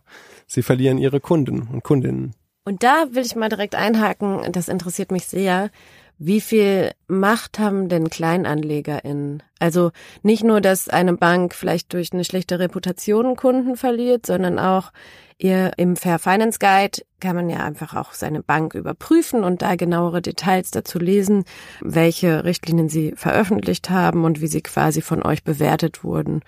sie 0.46 0.62
verlieren 0.62 0.96
ihre 0.96 1.18
Kunden 1.18 1.62
und 1.72 1.82
Kundinnen. 1.82 2.36
Und 2.64 2.84
da 2.84 3.06
will 3.10 3.26
ich 3.26 3.34
mal 3.34 3.48
direkt 3.48 3.74
einhaken, 3.74 4.52
das 4.52 4.68
interessiert 4.68 5.10
mich 5.10 5.26
sehr. 5.26 5.70
Wie 6.18 6.40
viel 6.40 6.92
Macht 7.08 7.58
haben 7.58 7.88
denn 7.88 8.08
KleinanlegerInnen? 8.08 9.42
Also 9.58 9.90
nicht 10.22 10.44
nur, 10.44 10.60
dass 10.60 10.88
eine 10.88 11.14
Bank 11.14 11.54
vielleicht 11.54 11.92
durch 11.92 12.12
eine 12.12 12.24
schlechte 12.24 12.58
Reputation 12.58 13.36
Kunden 13.36 13.76
verliert, 13.76 14.26
sondern 14.26 14.58
auch 14.58 14.92
ihr 15.38 15.72
im 15.76 15.96
Fair 15.96 16.20
Finance 16.20 16.58
Guide 16.60 17.02
kann 17.18 17.34
man 17.34 17.50
ja 17.50 17.64
einfach 17.64 17.94
auch 17.94 18.12
seine 18.12 18.42
Bank 18.42 18.74
überprüfen 18.74 19.42
und 19.42 19.62
da 19.62 19.74
genauere 19.74 20.22
Details 20.22 20.70
dazu 20.70 20.98
lesen, 20.98 21.44
welche 21.80 22.44
Richtlinien 22.44 22.88
sie 22.88 23.12
veröffentlicht 23.16 23.90
haben 23.90 24.24
und 24.24 24.40
wie 24.40 24.46
sie 24.46 24.62
quasi 24.62 25.02
von 25.02 25.22
euch 25.22 25.42
bewertet 25.42 26.04
wurden. 26.04 26.42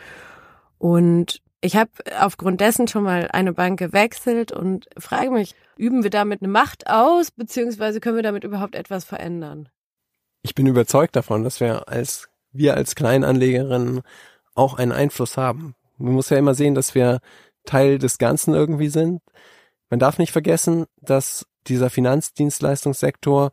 Und 0.79 1.43
ich 1.61 1.77
habe 1.77 1.91
aufgrund 2.21 2.61
dessen 2.61 2.89
schon 2.89 3.05
mal 3.05 3.29
eine 3.33 3.53
Bank 3.53 3.79
gewechselt 3.79 4.53
und 4.53 4.87
frage 4.99 5.31
mich, 5.31 5.55
üben 5.77 6.03
wir 6.03 6.11
damit 6.11 6.43
eine 6.43 6.51
Macht 6.51 6.89
aus, 6.89 7.31
beziehungsweise 7.31 8.01
können 8.01 8.17
wir 8.17 8.23
damit 8.23 8.45
überhaupt 8.45 8.75
etwas 8.75 9.05
verändern? 9.05 9.69
Ich 10.43 10.55
bin 10.55 10.67
überzeugt 10.67 11.17
davon, 11.17 11.43
dass 11.43 11.61
wir 11.61 11.89
als, 11.89 12.29
wir 12.53 12.75
als 12.75 12.95
Kleinanlegerinnen 12.95 14.03
auch 14.55 14.75
einen 14.75 14.93
Einfluss 14.93 15.37
haben. 15.37 15.75
Man 15.99 16.13
muss 16.13 16.31
ja 16.31 16.39
immer 16.39 16.55
sehen, 16.55 16.75
dass 16.75 16.95
wir 16.95 17.21
Teil 17.65 17.99
des 17.99 18.19
Ganzen 18.19 18.55
irgendwie 18.55 18.89
sind. 18.89 19.21
Man 19.91 19.99
darf 19.99 20.19
nicht 20.19 20.33
vergessen, 20.33 20.87
dass 21.01 21.47
dieser 21.67 21.91
Finanzdienstleistungssektor 21.91 23.51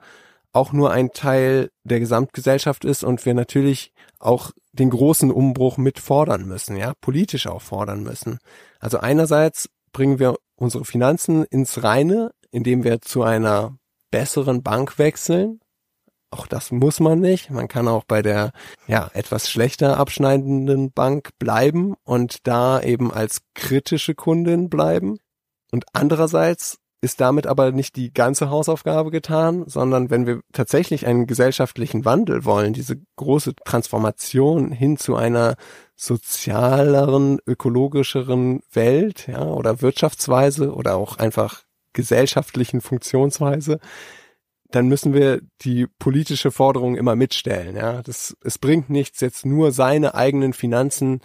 auch 0.53 0.71
nur 0.71 0.91
ein 0.91 1.11
Teil 1.11 1.69
der 1.83 1.99
Gesamtgesellschaft 1.99 2.85
ist 2.85 3.03
und 3.03 3.25
wir 3.25 3.33
natürlich 3.33 3.91
auch 4.19 4.51
den 4.71 4.91
großen 4.91 5.31
Umbruch 5.31 5.77
mit 5.77 5.99
fordern 5.99 6.45
müssen, 6.45 6.77
ja, 6.77 6.93
politisch 7.01 7.47
auch 7.47 7.61
fordern 7.61 8.03
müssen. 8.03 8.39
Also 8.79 8.99
einerseits 8.99 9.69
bringen 9.91 10.19
wir 10.19 10.35
unsere 10.55 10.85
Finanzen 10.85 11.43
ins 11.43 11.83
Reine, 11.83 12.31
indem 12.51 12.83
wir 12.83 13.01
zu 13.01 13.23
einer 13.23 13.77
besseren 14.11 14.63
Bank 14.63 14.99
wechseln. 14.99 15.59
Auch 16.29 16.47
das 16.47 16.71
muss 16.71 16.99
man 16.99 17.19
nicht. 17.19 17.51
Man 17.51 17.67
kann 17.67 17.87
auch 17.87 18.03
bei 18.03 18.21
der, 18.21 18.51
ja, 18.87 19.09
etwas 19.13 19.49
schlechter 19.49 19.97
abschneidenden 19.97 20.91
Bank 20.91 21.29
bleiben 21.37 21.95
und 22.03 22.47
da 22.47 22.81
eben 22.81 23.11
als 23.11 23.41
kritische 23.53 24.15
Kundin 24.15 24.69
bleiben. 24.69 25.17
Und 25.71 25.85
andererseits 25.93 26.77
ist 27.03 27.19
damit 27.19 27.47
aber 27.47 27.73
nicht 27.73 27.97
die 27.97 28.13
ganze 28.13 28.49
Hausaufgabe 28.49 29.11
getan, 29.11 29.65
sondern 29.67 30.09
wenn 30.09 30.25
wir 30.25 30.39
tatsächlich 30.53 31.05
einen 31.05 31.27
gesellschaftlichen 31.27 32.05
Wandel 32.05 32.45
wollen, 32.45 32.71
diese 32.71 32.95
große 33.17 33.55
Transformation 33.65 34.71
hin 34.71 34.95
zu 34.95 35.17
einer 35.17 35.55
sozialeren, 35.97 37.39
ökologischeren 37.45 38.61
Welt, 38.71 39.27
ja, 39.27 39.43
oder 39.43 39.81
Wirtschaftsweise 39.81 40.73
oder 40.73 40.95
auch 40.95 41.17
einfach 41.17 41.63
gesellschaftlichen 41.91 42.79
Funktionsweise, 42.79 43.79
dann 44.71 44.87
müssen 44.87 45.13
wir 45.13 45.41
die 45.61 45.87
politische 45.99 46.51
Forderung 46.51 46.95
immer 46.95 47.17
mitstellen, 47.17 47.75
ja. 47.75 48.01
Das, 48.01 48.35
es 48.45 48.57
bringt 48.57 48.89
nichts, 48.89 49.19
jetzt 49.19 49.45
nur 49.45 49.73
seine 49.73 50.15
eigenen 50.15 50.53
Finanzen 50.53 51.19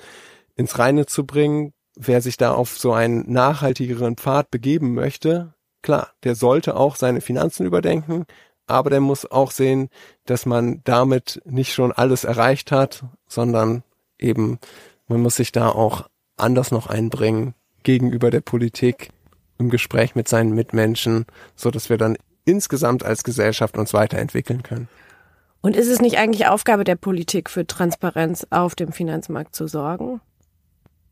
ins 0.56 0.76
Reine 0.76 1.06
zu 1.06 1.24
bringen. 1.24 1.72
Wer 1.94 2.20
sich 2.20 2.36
da 2.36 2.52
auf 2.52 2.78
so 2.78 2.92
einen 2.92 3.30
nachhaltigeren 3.32 4.16
Pfad 4.16 4.50
begeben 4.50 4.94
möchte, 4.94 5.54
Klar, 5.82 6.12
der 6.24 6.34
sollte 6.34 6.76
auch 6.76 6.96
seine 6.96 7.20
Finanzen 7.20 7.66
überdenken, 7.66 8.26
aber 8.66 8.90
der 8.90 9.00
muss 9.00 9.30
auch 9.30 9.50
sehen, 9.50 9.88
dass 10.26 10.44
man 10.44 10.82
damit 10.84 11.40
nicht 11.44 11.72
schon 11.72 11.92
alles 11.92 12.24
erreicht 12.24 12.70
hat, 12.70 13.04
sondern 13.26 13.82
eben 14.18 14.58
man 15.06 15.22
muss 15.22 15.36
sich 15.36 15.52
da 15.52 15.70
auch 15.70 16.08
anders 16.36 16.70
noch 16.70 16.86
einbringen 16.86 17.54
gegenüber 17.82 18.30
der 18.30 18.40
Politik 18.40 19.10
im 19.58 19.70
Gespräch 19.70 20.14
mit 20.14 20.28
seinen 20.28 20.54
Mitmenschen, 20.54 21.26
so 21.56 21.70
dass 21.70 21.88
wir 21.88 21.96
dann 21.96 22.16
insgesamt 22.44 23.04
als 23.04 23.24
Gesellschaft 23.24 23.76
uns 23.78 23.94
weiterentwickeln 23.94 24.62
können. 24.62 24.88
Und 25.60 25.74
ist 25.74 25.88
es 25.88 26.00
nicht 26.00 26.18
eigentlich 26.18 26.46
Aufgabe 26.46 26.84
der 26.84 26.96
Politik 26.96 27.50
für 27.50 27.66
Transparenz 27.66 28.46
auf 28.50 28.74
dem 28.74 28.92
Finanzmarkt 28.92 29.54
zu 29.54 29.66
sorgen? 29.66 30.20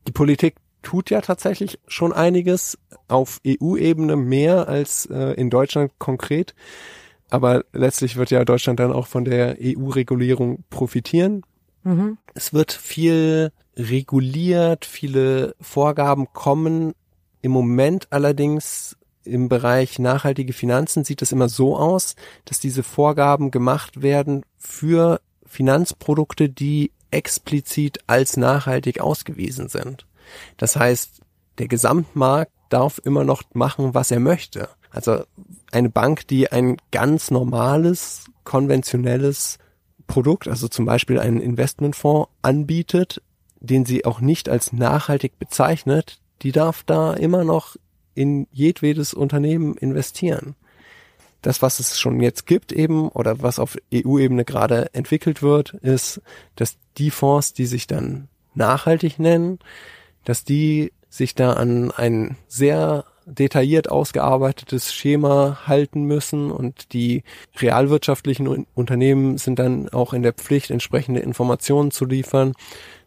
Die 0.07 0.13
Politik 0.13 0.55
tut 0.87 1.09
ja 1.09 1.19
tatsächlich 1.19 1.79
schon 1.85 2.13
einiges 2.13 2.77
auf 3.09 3.41
EU-Ebene 3.45 4.15
mehr 4.15 4.69
als 4.69 5.05
äh, 5.07 5.33
in 5.33 5.49
Deutschland 5.49 5.91
konkret. 5.99 6.55
Aber 7.29 7.65
letztlich 7.73 8.15
wird 8.15 8.31
ja 8.31 8.45
Deutschland 8.45 8.79
dann 8.79 8.93
auch 8.93 9.05
von 9.05 9.25
der 9.25 9.57
EU-Regulierung 9.61 10.63
profitieren. 10.69 11.43
Mhm. 11.83 12.17
Es 12.35 12.53
wird 12.53 12.71
viel 12.71 13.51
reguliert, 13.75 14.85
viele 14.85 15.55
Vorgaben 15.59 16.31
kommen. 16.31 16.93
Im 17.41 17.51
Moment 17.51 18.07
allerdings 18.11 18.95
im 19.25 19.49
Bereich 19.49 19.99
nachhaltige 19.99 20.53
Finanzen 20.53 21.03
sieht 21.03 21.21
es 21.21 21.33
immer 21.33 21.49
so 21.49 21.75
aus, 21.75 22.15
dass 22.45 22.61
diese 22.61 22.81
Vorgaben 22.81 23.51
gemacht 23.51 24.01
werden 24.01 24.45
für 24.57 25.19
Finanzprodukte, 25.45 26.47
die 26.47 26.93
explizit 27.11 27.99
als 28.07 28.37
nachhaltig 28.37 29.01
ausgewiesen 29.01 29.67
sind. 29.67 30.07
Das 30.57 30.75
heißt, 30.75 31.21
der 31.57 31.67
Gesamtmarkt 31.67 32.51
darf 32.69 32.99
immer 33.03 33.23
noch 33.23 33.43
machen, 33.53 33.93
was 33.93 34.11
er 34.11 34.19
möchte. 34.19 34.69
Also 34.89 35.23
eine 35.71 35.89
Bank, 35.89 36.27
die 36.27 36.51
ein 36.51 36.77
ganz 36.91 37.31
normales, 37.31 38.25
konventionelles 38.43 39.57
Produkt, 40.07 40.47
also 40.47 40.67
zum 40.67 40.85
Beispiel 40.85 41.19
einen 41.19 41.41
Investmentfonds 41.41 42.29
anbietet, 42.41 43.21
den 43.59 43.85
sie 43.85 44.05
auch 44.05 44.21
nicht 44.21 44.49
als 44.49 44.73
nachhaltig 44.73 45.37
bezeichnet, 45.39 46.19
die 46.41 46.51
darf 46.51 46.83
da 46.83 47.13
immer 47.13 47.43
noch 47.43 47.75
in 48.15 48.47
jedwedes 48.51 49.13
Unternehmen 49.13 49.75
investieren. 49.75 50.55
Das, 51.41 51.61
was 51.61 51.79
es 51.79 51.99
schon 51.99 52.19
jetzt 52.19 52.45
gibt 52.47 52.71
eben 52.71 53.09
oder 53.09 53.41
was 53.41 53.59
auf 53.59 53.77
EU-Ebene 53.93 54.43
gerade 54.43 54.93
entwickelt 54.93 55.41
wird, 55.41 55.73
ist, 55.75 56.21
dass 56.55 56.77
die 56.97 57.11
Fonds, 57.11 57.53
die 57.53 57.67
sich 57.67 57.85
dann 57.85 58.27
nachhaltig 58.55 59.19
nennen, 59.19 59.59
dass 60.27 60.43
die 60.43 60.91
sich 61.09 61.35
da 61.35 61.53
an 61.53 61.89
ein 61.89 62.35
sehr 62.49 63.05
detailliert 63.25 63.89
ausgearbeitetes 63.89 64.93
Schema 64.93 65.61
halten 65.65 66.03
müssen 66.03 66.51
und 66.51 66.91
die 66.91 67.23
realwirtschaftlichen 67.57 68.65
Unternehmen 68.75 69.37
sind 69.37 69.57
dann 69.57 69.87
auch 69.87 70.11
in 70.11 70.23
der 70.23 70.33
Pflicht, 70.33 70.69
entsprechende 70.69 71.21
Informationen 71.21 71.91
zu 71.91 72.03
liefern, 72.03 72.51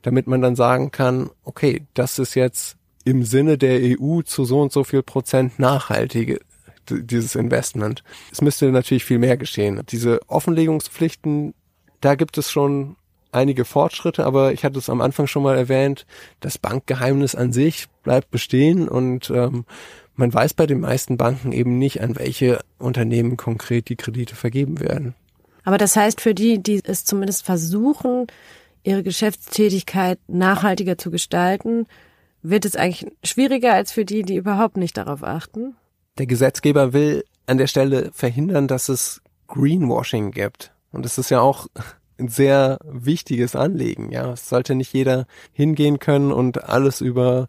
damit 0.01 0.29
man 0.29 0.41
dann 0.41 0.57
sagen 0.57 0.93
kann, 0.93 1.29
okay, 1.45 1.83
das 1.93 2.19
ist 2.19 2.35
jetzt 2.35 2.79
im 3.05 3.23
Sinne 3.23 3.59
der 3.59 3.81
EU 3.83 4.23
zu 4.23 4.47
so 4.47 4.63
und 4.63 4.73
so 4.73 4.83
viel 4.83 5.03
Prozent 5.03 5.59
nachhaltige 5.59 6.41
dieses 6.89 7.35
Investment. 7.35 8.03
Es 8.33 8.41
müsste 8.41 8.73
natürlich 8.73 9.05
viel 9.05 9.19
mehr 9.19 9.37
geschehen. 9.37 9.83
Diese 9.91 10.21
Offenlegungspflichten, 10.27 11.53
da 12.01 12.15
gibt 12.15 12.39
es 12.39 12.51
schon 12.51 12.97
einige 13.33 13.65
Fortschritte, 13.65 14.25
aber 14.25 14.53
ich 14.53 14.65
hatte 14.65 14.79
es 14.79 14.91
am 14.91 15.01
Anfang 15.01 15.27
schon 15.27 15.43
mal 15.43 15.57
erwähnt, 15.57 16.07
das 16.41 16.59
Bankgeheimnis 16.59 17.35
an 17.35 17.53
sich 17.53 17.87
bleibt 18.03 18.31
bestehen 18.31 18.89
und 18.89 19.31
ähm, 19.31 19.65
man 20.17 20.33
weiß 20.33 20.55
bei 20.55 20.67
den 20.67 20.81
meisten 20.81 21.17
Banken 21.17 21.53
eben 21.53 21.79
nicht, 21.79 22.03
an 22.03 22.17
welche 22.17 22.61
Unternehmen 22.79 23.37
konkret 23.37 23.89
die 23.89 23.97
Kredite 23.97 24.35
vergeben 24.35 24.81
werden. 24.81 25.15
Aber 25.65 25.79
das 25.79 25.97
heißt, 25.97 26.21
für 26.21 26.35
die, 26.35 26.63
die 26.63 26.83
es 26.85 27.05
zumindest 27.05 27.45
versuchen, 27.45 28.27
ihre 28.83 29.03
Geschäftstätigkeit 29.03 30.19
nachhaltiger 30.29 30.99
zu 30.99 31.11
gestalten, 31.11 31.87
wird 32.43 32.65
es 32.65 32.77
eigentlich 32.77 33.11
schwieriger 33.23 33.75
als 33.75 33.93
für 33.93 34.05
die, 34.05 34.23
die 34.23 34.37
überhaupt 34.37 34.77
nicht 34.77 34.97
darauf 34.97 35.23
achten? 35.23 35.77
Der 36.19 36.27
Gesetzgeber 36.27 36.93
will 36.93 37.25
an 37.47 37.59
der 37.59 37.67
Stelle 37.67 38.11
verhindern, 38.13 38.69
dass 38.69 38.89
es 38.89 39.21
Greenwashing 39.49 40.31
gibt. 40.31 40.73
Und 40.93 41.05
das 41.05 41.19
ist 41.19 41.31
ja 41.31 41.41
auch 41.41 41.67
ein 42.21 42.29
sehr 42.29 42.79
wichtiges 42.85 43.57
Anliegen. 43.57 44.13
Ja, 44.13 44.33
es 44.33 44.49
sollte 44.49 44.75
nicht 44.75 44.93
jeder 44.93 45.27
hingehen 45.53 45.99
können 45.99 46.33
und 46.33 46.65
alles 46.65 47.01
über 47.01 47.49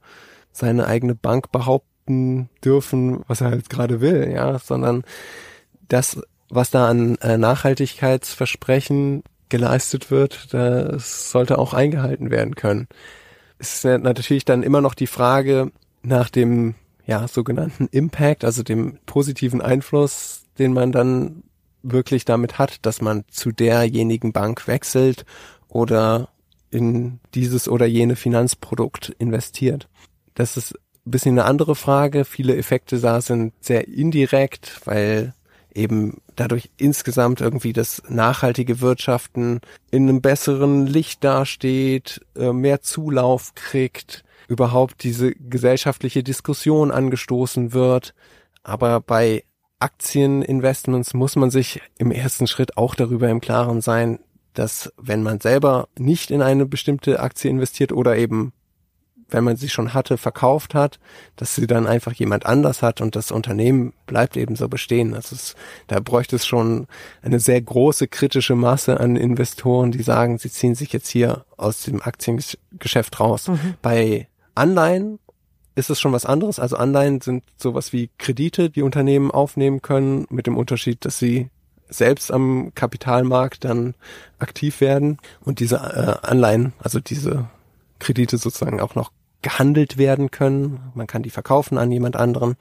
seine 0.52 0.88
eigene 0.88 1.16
Bank 1.16 1.52
behaupten 1.52 2.50
dürfen, 2.64 3.24
was 3.28 3.42
er 3.42 3.52
halt 3.52 3.70
gerade 3.70 4.02
will, 4.02 4.32
ja, 4.34 4.60
sondern 4.60 5.04
das, 5.88 6.22
was 6.50 6.72
da 6.72 6.88
an 6.88 7.16
äh, 7.18 7.38
Nachhaltigkeitsversprechen 7.38 9.24
geleistet 9.50 10.10
wird, 10.12 10.54
das 10.54 11.32
sollte 11.32 11.58
auch 11.60 11.74
eingehalten 11.74 12.32
werden 12.32 12.56
können. 12.56 12.88
Es 13.60 13.86
ist 13.86 14.02
natürlich 14.02 14.46
dann 14.46 14.64
immer 14.64 14.82
noch 14.82 14.96
die 14.96 15.08
Frage 15.08 15.72
nach 16.02 16.30
dem 16.30 16.76
ja, 17.06 17.28
sogenannten 17.28 17.88
Impact, 17.92 18.44
also 18.44 18.64
dem 18.64 18.98
positiven 19.06 19.62
Einfluss, 19.62 20.46
den 20.58 20.74
man 20.74 20.92
dann 20.92 21.44
wirklich 21.84 22.26
damit 22.26 22.58
hat, 22.58 22.86
dass 22.86 23.02
man 23.02 23.24
zu 23.30 23.52
derjenigen 23.52 24.32
Bank 24.34 24.68
wechselt 24.68 25.26
oder 25.68 26.30
in 26.70 27.20
dieses 27.34 27.68
oder 27.68 27.86
jene 27.86 28.16
Finanzprodukt 28.16 29.10
investiert. 29.20 29.90
Das 30.34 30.58
ist 30.58 30.74
ein 31.06 31.12
bisschen 31.12 31.38
eine 31.38 31.46
andere 31.46 31.76
Frage. 31.76 32.26
Viele 32.26 32.56
Effekte 32.56 33.00
da 33.00 33.22
sind 33.22 33.54
sehr 33.60 33.88
indirekt, 33.88 34.82
weil 34.86 35.34
eben 35.74 36.22
dadurch 36.36 36.70
insgesamt 36.78 37.42
irgendwie 37.42 37.74
das 37.74 38.02
nachhaltige 38.10 38.82
Wirtschaften 38.82 39.62
in 39.90 40.08
einem 40.08 40.22
besseren 40.22 40.86
Licht 40.86 41.24
dasteht, 41.24 42.22
äh, 42.36 42.52
mehr 42.52 42.82
Zulauf 42.82 43.54
kriegt, 43.56 44.24
überhaupt 44.48 45.04
diese 45.04 45.34
gesellschaftliche 45.34 46.24
Diskussion 46.24 46.92
angestoßen 46.92 47.74
wird. 47.74 48.14
Aber 48.64 49.00
bei 49.00 49.44
Aktieninvestments 49.82 51.14
muss 51.14 51.36
man 51.36 51.50
sich 51.50 51.82
im 51.98 52.12
ersten 52.12 52.48
Schritt 52.48 52.78
auch 52.78 52.96
darüber 52.96 53.30
im 53.30 53.42
Klaren 53.42 53.82
sein, 53.82 54.20
dass 54.54 54.92
wenn 54.98 55.24
man 55.24 55.40
selber 55.40 55.88
nicht 55.98 56.32
in 56.32 56.42
eine 56.42 56.66
bestimmte 56.66 57.20
Aktie 57.20 57.50
investiert 57.50 57.92
oder 57.92 58.18
eben 58.18 58.54
wenn 59.32 59.44
man 59.44 59.56
sie 59.56 59.70
schon 59.70 59.94
hatte, 59.94 60.18
verkauft 60.18 60.76
hat, 60.76 61.00
dass 61.38 61.56
sie 61.56 61.66
dann 61.66 61.88
einfach 61.88 62.14
jemand 62.14 62.46
anders 62.46 62.82
hat 62.82 63.02
und 63.02 63.16
das 63.16 63.32
Unternehmen 63.32 63.94
bleibt 64.06 64.38
eben 64.38 64.56
so 64.56 64.68
bestehen. 64.68 65.14
Das 65.14 65.32
ist, 65.32 65.56
da 65.88 66.00
bräuchte 66.00 66.36
es 66.36 66.46
schon 66.46 66.88
eine 67.22 67.40
sehr 67.40 67.62
große 67.62 68.08
kritische 68.08 68.56
Masse 68.56 69.00
an 69.00 69.16
Investoren, 69.16 69.92
die 69.92 70.04
sagen, 70.04 70.38
sie 70.38 70.52
ziehen 70.52 70.76
sich 70.76 70.92
jetzt 70.94 71.08
hier 71.08 71.46
aus 71.58 71.84
dem 71.84 72.02
Aktiengeschäft 72.02 73.20
raus. 73.20 73.48
Mhm. 73.48 73.76
Bei 73.82 74.28
Anleihen 74.54 75.20
ist 75.76 75.90
es 75.90 76.00
schon 76.00 76.12
was 76.12 76.26
anderes. 76.26 76.60
Also 76.60 76.76
Anleihen 76.76 77.22
sind 77.22 77.44
sowas 77.58 77.94
wie 77.94 78.10
Kredite, 78.18 78.70
die 78.70 78.82
Unternehmen 78.82 79.32
aufnehmen 79.32 79.82
können, 79.82 80.26
mit 80.30 80.48
dem 80.48 80.58
Unterschied, 80.58 81.06
dass 81.06 81.18
sie 81.20 81.50
selbst 81.88 82.32
am 82.32 82.72
Kapitalmarkt 82.74 83.66
dann 83.66 83.96
aktiv 84.40 84.82
werden 84.82 85.18
und 85.42 85.60
diese 85.60 85.76
äh, 85.76 86.26
Anleihen, 86.26 86.74
also 86.80 87.00
diese 87.00 87.50
Kredite 88.00 88.38
sozusagen 88.38 88.80
auch 88.80 88.96
noch 88.96 89.12
gehandelt 89.42 89.98
werden 89.98 90.32
können. 90.32 90.92
Man 90.94 91.08
kann 91.08 91.24
die 91.24 91.30
verkaufen 91.30 91.78
an 91.78 91.92
jemand 91.92 92.16
anderen. 92.16 92.56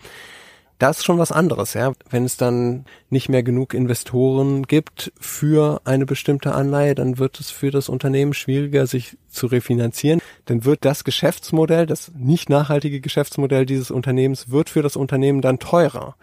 Das 0.80 1.00
ist 1.00 1.04
schon 1.04 1.18
was 1.18 1.30
anderes, 1.30 1.74
ja. 1.74 1.92
Wenn 2.08 2.24
es 2.24 2.38
dann 2.38 2.86
nicht 3.10 3.28
mehr 3.28 3.42
genug 3.42 3.74
Investoren 3.74 4.62
gibt 4.62 5.12
für 5.20 5.82
eine 5.84 6.06
bestimmte 6.06 6.54
Anleihe, 6.54 6.94
dann 6.94 7.18
wird 7.18 7.38
es 7.38 7.50
für 7.50 7.70
das 7.70 7.90
Unternehmen 7.90 8.32
schwieriger, 8.32 8.86
sich 8.86 9.18
zu 9.28 9.46
refinanzieren. 9.46 10.22
Dann 10.46 10.64
wird 10.64 10.86
das 10.86 11.04
Geschäftsmodell, 11.04 11.84
das 11.84 12.12
nicht 12.16 12.48
nachhaltige 12.48 13.02
Geschäftsmodell 13.02 13.66
dieses 13.66 13.90
Unternehmens, 13.90 14.48
wird 14.48 14.70
für 14.70 14.80
das 14.80 14.96
Unternehmen 14.96 15.42
dann 15.42 15.58
teurer. 15.58 16.16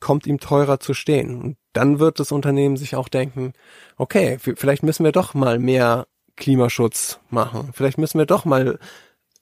Kommt 0.00 0.26
ihm 0.26 0.38
teurer 0.38 0.80
zu 0.80 0.92
stehen. 0.92 1.40
Und 1.40 1.56
dann 1.72 1.98
wird 1.98 2.20
das 2.20 2.30
Unternehmen 2.30 2.76
sich 2.76 2.96
auch 2.96 3.08
denken, 3.08 3.54
okay, 3.96 4.36
vielleicht 4.38 4.82
müssen 4.82 5.04
wir 5.04 5.12
doch 5.12 5.32
mal 5.32 5.58
mehr 5.58 6.06
Klimaschutz 6.36 7.20
machen. 7.30 7.70
Vielleicht 7.72 7.96
müssen 7.96 8.18
wir 8.18 8.26
doch 8.26 8.44
mal 8.44 8.78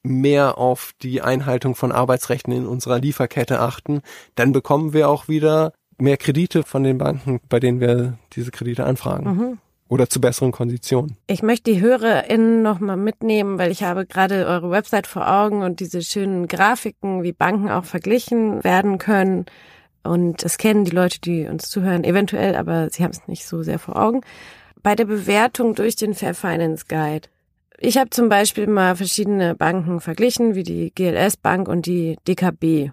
mehr 0.02 0.58
auf 0.58 0.92
die 1.02 1.22
Einhaltung 1.22 1.74
von 1.74 1.92
Arbeitsrechten 1.92 2.52
in 2.52 2.66
unserer 2.66 2.98
Lieferkette 2.98 3.60
achten, 3.60 4.02
dann 4.34 4.52
bekommen 4.52 4.92
wir 4.92 5.08
auch 5.08 5.28
wieder 5.28 5.72
mehr 5.98 6.16
Kredite 6.16 6.62
von 6.64 6.82
den 6.82 6.98
Banken, 6.98 7.40
bei 7.48 7.60
denen 7.60 7.80
wir 7.80 8.18
diese 8.32 8.50
Kredite 8.50 8.84
anfragen. 8.84 9.24
Mhm. 9.24 9.58
Oder 9.88 10.08
zu 10.08 10.22
besseren 10.22 10.52
Konditionen. 10.52 11.16
Ich 11.26 11.42
möchte 11.42 11.70
die 11.70 11.80
HörerInnen 11.80 12.62
nochmal 12.62 12.96
mitnehmen, 12.96 13.58
weil 13.58 13.70
ich 13.70 13.82
habe 13.82 14.06
gerade 14.06 14.46
eure 14.46 14.70
Website 14.70 15.06
vor 15.06 15.30
Augen 15.30 15.62
und 15.62 15.80
diese 15.80 16.00
schönen 16.00 16.48
Grafiken, 16.48 17.22
wie 17.22 17.32
Banken 17.32 17.70
auch 17.70 17.84
verglichen 17.84 18.64
werden 18.64 18.96
können. 18.96 19.44
Und 20.02 20.44
das 20.44 20.56
kennen 20.56 20.84
die 20.84 20.92
Leute, 20.92 21.20
die 21.20 21.46
uns 21.46 21.68
zuhören, 21.68 22.04
eventuell, 22.04 22.56
aber 22.56 22.88
sie 22.90 23.04
haben 23.04 23.10
es 23.10 23.28
nicht 23.28 23.46
so 23.46 23.62
sehr 23.62 23.78
vor 23.78 23.96
Augen. 23.96 24.22
Bei 24.82 24.96
der 24.96 25.04
Bewertung 25.04 25.74
durch 25.74 25.94
den 25.94 26.14
Fair 26.14 26.34
Finance 26.34 26.86
Guide 26.88 27.28
ich 27.82 27.98
habe 27.98 28.10
zum 28.10 28.28
Beispiel 28.28 28.68
mal 28.68 28.94
verschiedene 28.96 29.54
Banken 29.54 30.00
verglichen, 30.00 30.54
wie 30.54 30.62
die 30.62 30.92
GLS 30.94 31.36
Bank 31.36 31.68
und 31.68 31.86
die 31.86 32.16
DKB. 32.28 32.90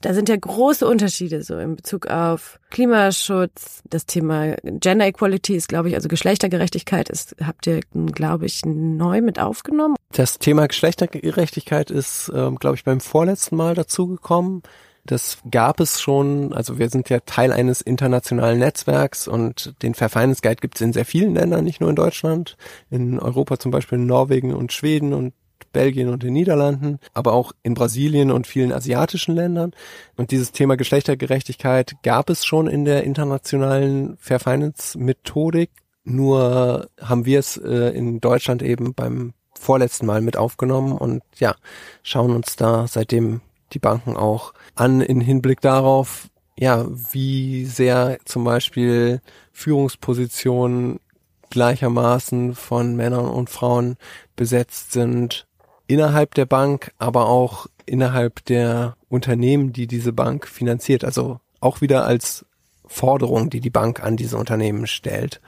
Da 0.00 0.14
sind 0.14 0.28
ja 0.28 0.36
große 0.36 0.86
Unterschiede 0.86 1.42
so 1.42 1.58
in 1.58 1.76
Bezug 1.76 2.06
auf 2.06 2.58
Klimaschutz. 2.70 3.82
Das 3.88 4.06
Thema 4.06 4.56
Gender 4.62 5.06
Equality 5.06 5.54
ist, 5.54 5.68
glaube 5.68 5.90
ich, 5.90 5.94
also 5.94 6.08
Geschlechtergerechtigkeit 6.08 7.10
ist, 7.10 7.36
habt 7.44 7.66
ihr, 7.66 7.80
glaube 8.06 8.46
ich, 8.46 8.64
neu 8.64 9.20
mit 9.20 9.38
aufgenommen. 9.38 9.96
Das 10.12 10.38
Thema 10.38 10.66
Geschlechtergerechtigkeit 10.66 11.90
ist, 11.90 12.32
ähm, 12.34 12.56
glaube 12.56 12.76
ich, 12.76 12.84
beim 12.84 13.00
vorletzten 13.00 13.56
Mal 13.56 13.74
dazugekommen. 13.74 14.62
Das 15.10 15.38
gab 15.50 15.80
es 15.80 16.00
schon, 16.00 16.52
also 16.52 16.78
wir 16.78 16.88
sind 16.88 17.10
ja 17.10 17.18
Teil 17.18 17.52
eines 17.52 17.80
internationalen 17.80 18.60
Netzwerks 18.60 19.26
und 19.26 19.74
den 19.82 19.94
Fair 19.94 20.08
Guide 20.08 20.60
gibt 20.60 20.76
es 20.76 20.82
in 20.82 20.92
sehr 20.92 21.04
vielen 21.04 21.34
Ländern, 21.34 21.64
nicht 21.64 21.80
nur 21.80 21.90
in 21.90 21.96
Deutschland, 21.96 22.56
in 22.90 23.18
Europa 23.18 23.58
zum 23.58 23.72
Beispiel 23.72 23.98
in 23.98 24.06
Norwegen 24.06 24.54
und 24.54 24.72
Schweden 24.72 25.12
und 25.12 25.34
Belgien 25.72 26.10
und 26.10 26.22
den 26.22 26.32
Niederlanden, 26.32 27.00
aber 27.12 27.32
auch 27.32 27.50
in 27.64 27.74
Brasilien 27.74 28.30
und 28.30 28.46
vielen 28.46 28.72
asiatischen 28.72 29.34
Ländern. 29.34 29.72
Und 30.16 30.30
dieses 30.30 30.52
Thema 30.52 30.76
Geschlechtergerechtigkeit 30.76 31.94
gab 32.04 32.30
es 32.30 32.44
schon 32.44 32.68
in 32.68 32.84
der 32.84 33.02
internationalen 33.02 34.16
Fair 34.18 34.38
Finance 34.38 34.96
Methodik. 34.96 35.70
Nur 36.04 36.88
haben 37.00 37.26
wir 37.26 37.40
es 37.40 37.56
äh, 37.56 37.90
in 37.96 38.20
Deutschland 38.20 38.62
eben 38.62 38.94
beim 38.94 39.34
vorletzten 39.58 40.06
Mal 40.06 40.20
mit 40.20 40.36
aufgenommen 40.36 40.92
und 40.92 41.22
ja, 41.34 41.56
schauen 42.04 42.30
uns 42.30 42.54
da 42.54 42.86
seitdem 42.86 43.40
die 43.72 43.78
Banken 43.78 44.16
auch 44.16 44.52
an 44.74 45.00
in 45.00 45.20
Hinblick 45.20 45.60
darauf, 45.60 46.28
ja, 46.58 46.86
wie 47.12 47.64
sehr 47.64 48.18
zum 48.24 48.44
Beispiel 48.44 49.20
Führungspositionen 49.52 51.00
gleichermaßen 51.50 52.54
von 52.54 52.96
Männern 52.96 53.26
und 53.26 53.50
Frauen 53.50 53.96
besetzt 54.36 54.92
sind 54.92 55.46
innerhalb 55.86 56.34
der 56.34 56.46
Bank, 56.46 56.92
aber 56.98 57.28
auch 57.28 57.66
innerhalb 57.84 58.44
der 58.44 58.96
Unternehmen, 59.08 59.72
die 59.72 59.88
diese 59.88 60.12
Bank 60.12 60.46
finanziert. 60.46 61.04
Also 61.04 61.40
auch 61.60 61.80
wieder 61.80 62.04
als 62.04 62.46
Forderung, 62.86 63.50
die 63.50 63.60
die 63.60 63.70
Bank 63.70 64.02
an 64.02 64.16
diese 64.16 64.36
Unternehmen 64.36 64.86
stellt, 64.86 65.40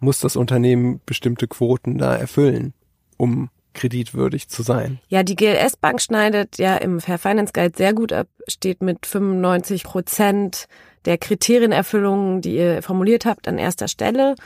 muss 0.00 0.18
das 0.18 0.34
Unternehmen 0.36 1.00
bestimmte 1.06 1.46
Quoten 1.46 1.98
da 1.98 2.16
erfüllen, 2.16 2.74
um 3.16 3.50
kreditwürdig 3.74 4.48
zu 4.48 4.62
sein. 4.62 4.98
Ja, 5.08 5.22
die 5.22 5.36
GLS 5.36 5.76
Bank 5.76 6.00
schneidet 6.00 6.58
ja 6.58 6.76
im 6.76 7.00
Fair 7.00 7.18
Finance 7.18 7.52
Guide 7.52 7.76
sehr 7.76 7.92
gut 7.92 8.12
ab, 8.12 8.28
steht 8.48 8.82
mit 8.82 9.06
95 9.06 9.84
Prozent 9.84 10.66
der 11.04 11.18
Kriterienerfüllungen, 11.18 12.40
die 12.40 12.56
ihr 12.56 12.82
formuliert 12.82 13.26
habt, 13.26 13.46
an 13.48 13.58
erster 13.58 13.88
Stelle 13.88 14.36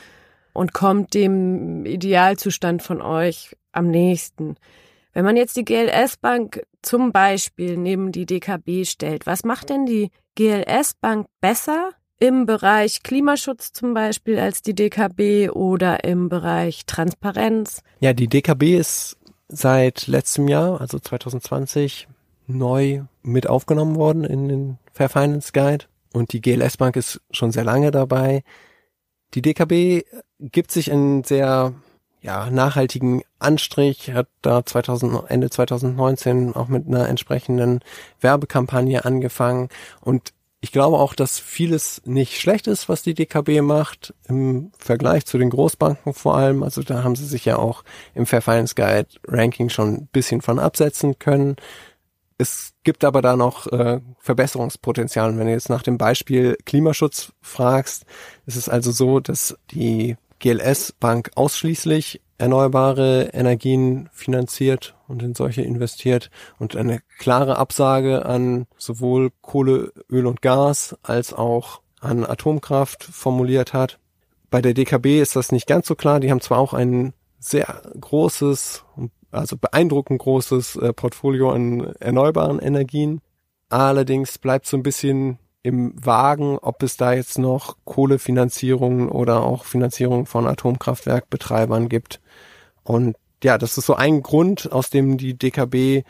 und 0.53 0.73
kommt 0.73 1.15
dem 1.15 1.87
Idealzustand 1.87 2.83
von 2.83 3.01
euch 3.01 3.57
am 3.73 3.89
nächsten. 3.89 4.57
Wenn 5.13 5.25
man 5.25 5.37
jetzt 5.37 5.57
die 5.57 5.65
GLS 5.65 6.17
Bank 6.17 6.63
zum 6.83 7.13
Beispiel 7.13 7.77
neben 7.77 8.13
die 8.13 8.27
DKB 8.27 8.85
stellt, 8.85 9.27
was 9.27 9.45
macht 9.45 9.71
denn 9.71 9.87
die 9.87 10.11
GLS 10.35 10.95
Bank 10.95 11.27
besser 11.41 11.91
im 12.19 12.47
Bereich 12.47 13.03
Klimaschutz 13.03 13.73
zum 13.73 13.95
Beispiel 13.95 14.39
als 14.39 14.63
die 14.63 14.75
DKB 14.75 15.51
oder 15.51 16.05
im 16.05 16.29
Bereich 16.29 16.85
Transparenz? 16.87 17.83
Ja, 18.01 18.13
die 18.13 18.29
DKB 18.29 18.77
ist 18.77 19.17
seit 19.49 20.07
letztem 20.07 20.49
Jahr, 20.49 20.81
also 20.81 20.99
2020, 20.99 22.09
neu 22.47 23.03
mit 23.23 23.49
aufgenommen 23.49 23.97
worden 23.97 24.25
in 24.25 24.49
den 24.49 24.79
Fair 24.93 25.09
Finance 25.09 25.53
Guide 25.53 25.85
und 26.13 26.33
die 26.33 26.41
GLS 26.41 26.77
Bank 26.77 26.97
ist 26.97 27.21
schon 27.31 27.53
sehr 27.53 27.65
lange 27.65 27.91
dabei. 27.91 28.43
Die 29.35 29.43
DKB 29.43 30.05
gibt 30.41 30.73
sich 30.73 30.91
einen 30.91 31.25
sehr 31.25 31.75
ja, 32.21 32.51
nachhaltigen 32.51 33.23
Anstrich, 33.39 34.13
hat 34.13 34.29
da 34.43 34.65
2000, 34.65 35.31
Ende 35.31 35.51
2019 35.51 36.57
auch 36.57 36.69
mit 36.69 36.87
einer 36.87 37.09
entsprechenden 37.09 37.81
Werbekampagne 38.21 39.05
angefangen 39.05 39.69
und 40.01 40.33
ich 40.61 40.73
glaube 40.73 40.99
auch, 40.99 41.15
dass 41.15 41.39
vieles 41.39 42.03
nicht 42.05 42.41
schlecht 42.41 42.67
ist, 42.67 42.89
was 42.89 43.03
die 43.03 43.15
DKB 43.15 43.61
macht, 43.63 44.15
im 44.27 44.73
Vergleich 44.77 45.25
zu 45.25 45.39
den 45.39 45.51
Großbanken 45.51 46.15
vor 46.15 46.37
allem. 46.37 46.65
Also 46.65 46.83
da 46.83 47.05
haben 47.05 47.15
sie 47.15 47.27
sich 47.27 47.45
ja 47.45 47.57
auch 47.57 47.85
im 48.15 48.27
Fair 48.27 48.43
Finance 48.43 48.75
Guide 48.75 49.09
Ranking 49.27 49.69
schon 49.69 49.95
ein 49.95 50.09
bisschen 50.09 50.43
von 50.43 50.59
absetzen 50.59 51.19
können. 51.21 51.57
Es 52.39 52.73
gibt 52.83 53.05
aber 53.05 53.23
da 53.23 53.37
noch 53.37 53.67
äh, 53.69 54.01
Verbesserungspotenzial. 54.19 55.31
Und 55.31 55.39
wenn 55.39 55.47
du 55.47 55.53
jetzt 55.53 55.71
nach 55.71 55.83
dem 55.83 55.97
Beispiel 55.97 56.57
Klimaschutz 56.65 57.33
fragst, 57.41 58.05
ist 58.47 58.57
es 58.57 58.69
also 58.69 58.91
so, 58.91 59.21
dass 59.21 59.57
die 59.71 60.17
GLS 60.41 60.93
Bank 60.93 61.31
ausschließlich 61.37 62.21
erneuerbare 62.39 63.31
Energien 63.33 64.09
finanziert 64.13 64.95
und 65.09 65.23
in 65.23 65.35
solche 65.35 65.63
investiert 65.63 66.31
und 66.59 66.77
eine 66.77 67.01
klare 67.19 67.59
Absage 67.59 68.25
an 68.25 68.67
sowohl 68.77 69.31
Kohle, 69.43 69.93
Öl 70.11 70.27
und 70.27 70.41
Gas 70.41 70.97
als 71.03 71.33
auch 71.33 71.81
an 72.01 72.25
Atomkraft 72.25 73.05
formuliert 73.05 73.73
hat. 73.73 73.99
Bei 74.51 74.63
der 74.63 74.73
DKB 74.73 75.21
ist 75.21 75.37
das 75.37 75.53
nicht 75.53 75.67
ganz 75.67 75.89
so 75.89 75.95
klar. 75.95 76.21
Die 76.21 76.31
haben 76.31 76.41
zwar 76.41 76.59
auch 76.59 76.73
ein 76.73 77.13
sehr 77.41 77.83
großes 78.01 78.85
also 79.31 79.57
beeindruckend 79.57 80.21
großes 80.21 80.77
äh, 80.77 80.93
Portfolio 80.93 81.51
an 81.51 81.81
erneuerbaren 82.01 82.59
Energien. 82.59 83.21
Allerdings 83.69 84.39
bleibt 84.39 84.67
so 84.67 84.77
ein 84.77 84.83
bisschen 84.83 85.39
im 85.69 85.93
Wagen, 85.95 86.59
ob 86.59 86.83
es 86.83 86.97
da 86.97 87.13
jetzt 87.13 87.39
noch 87.39 87.77
Kohlefinanzierungen 87.85 89.09
oder 89.09 89.43
auch 89.43 89.65
Finanzierung 89.65 90.25
von 90.27 90.47
Atomkraftwerkbetreibern 90.47 91.89
gibt. 91.89 92.21
Und 92.83 93.17
ja, 93.45 93.59
das 93.59 93.77
ist 93.77 93.87
so 93.87 93.95
ein 93.95 94.23
Grund, 94.23 94.73
aus 94.73 94.91
dem 94.91 95.19
die 95.19 95.35
DKB 95.35 96.05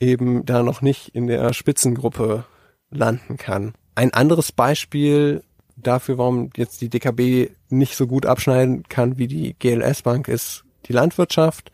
eben 0.00 0.46
da 0.46 0.62
noch 0.62 0.80
nicht 0.80 1.14
in 1.14 1.26
der 1.26 1.52
Spitzengruppe 1.52 2.44
landen 2.90 3.36
kann. 3.36 3.74
Ein 3.94 4.14
anderes 4.14 4.50
Beispiel 4.50 5.44
dafür, 5.76 6.18
warum 6.18 6.50
jetzt 6.56 6.80
die 6.80 6.88
DKB 6.88 7.50
nicht 7.68 7.96
so 7.96 8.06
gut 8.06 8.26
abschneiden 8.26 8.84
kann 8.88 9.18
wie 9.18 9.28
die 9.28 9.54
GLS 9.58 10.02
Bank, 10.02 10.28
ist 10.28 10.64
die 10.86 10.92
Landwirtschaft 10.92 11.70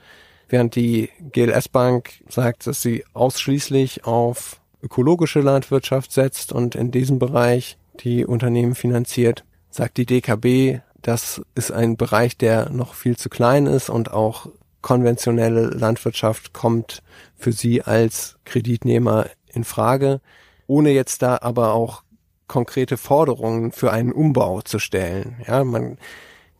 während 0.50 0.74
die 0.74 1.10
GLS 1.32 1.68
Bank 1.68 2.22
sagt, 2.28 2.66
dass 2.66 2.82
sie 2.82 3.04
ausschließlich 3.12 4.04
auf 4.04 4.59
ökologische 4.82 5.40
Landwirtschaft 5.40 6.12
setzt 6.12 6.52
und 6.52 6.74
in 6.74 6.90
diesem 6.90 7.18
Bereich 7.18 7.78
die 8.00 8.24
Unternehmen 8.24 8.74
finanziert, 8.74 9.44
sagt 9.70 9.96
die 9.96 10.06
DKB, 10.06 10.80
das 11.02 11.40
ist 11.54 11.72
ein 11.72 11.96
Bereich, 11.96 12.36
der 12.36 12.70
noch 12.70 12.94
viel 12.94 13.16
zu 13.16 13.28
klein 13.28 13.66
ist 13.66 13.88
und 13.88 14.12
auch 14.12 14.48
konventionelle 14.82 15.66
Landwirtschaft 15.66 16.52
kommt 16.52 17.02
für 17.36 17.52
sie 17.52 17.82
als 17.82 18.36
Kreditnehmer 18.44 19.26
in 19.52 19.64
Frage, 19.64 20.20
ohne 20.66 20.90
jetzt 20.90 21.22
da 21.22 21.38
aber 21.42 21.74
auch 21.74 22.02
konkrete 22.46 22.96
Forderungen 22.96 23.72
für 23.72 23.92
einen 23.92 24.12
Umbau 24.12 24.60
zu 24.62 24.78
stellen. 24.78 25.36
Ja, 25.46 25.64
man 25.64 25.98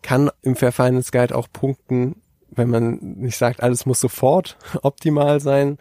kann 0.02 0.30
im 0.42 0.56
Fair 0.56 0.72
Finance 0.72 1.10
Guide 1.12 1.34
auch 1.34 1.48
punkten, 1.52 2.16
wenn 2.50 2.70
man 2.70 2.98
nicht 3.00 3.36
sagt, 3.36 3.62
alles 3.62 3.86
muss 3.86 4.00
sofort 4.00 4.56
optimal 4.82 5.40
sein, 5.40 5.78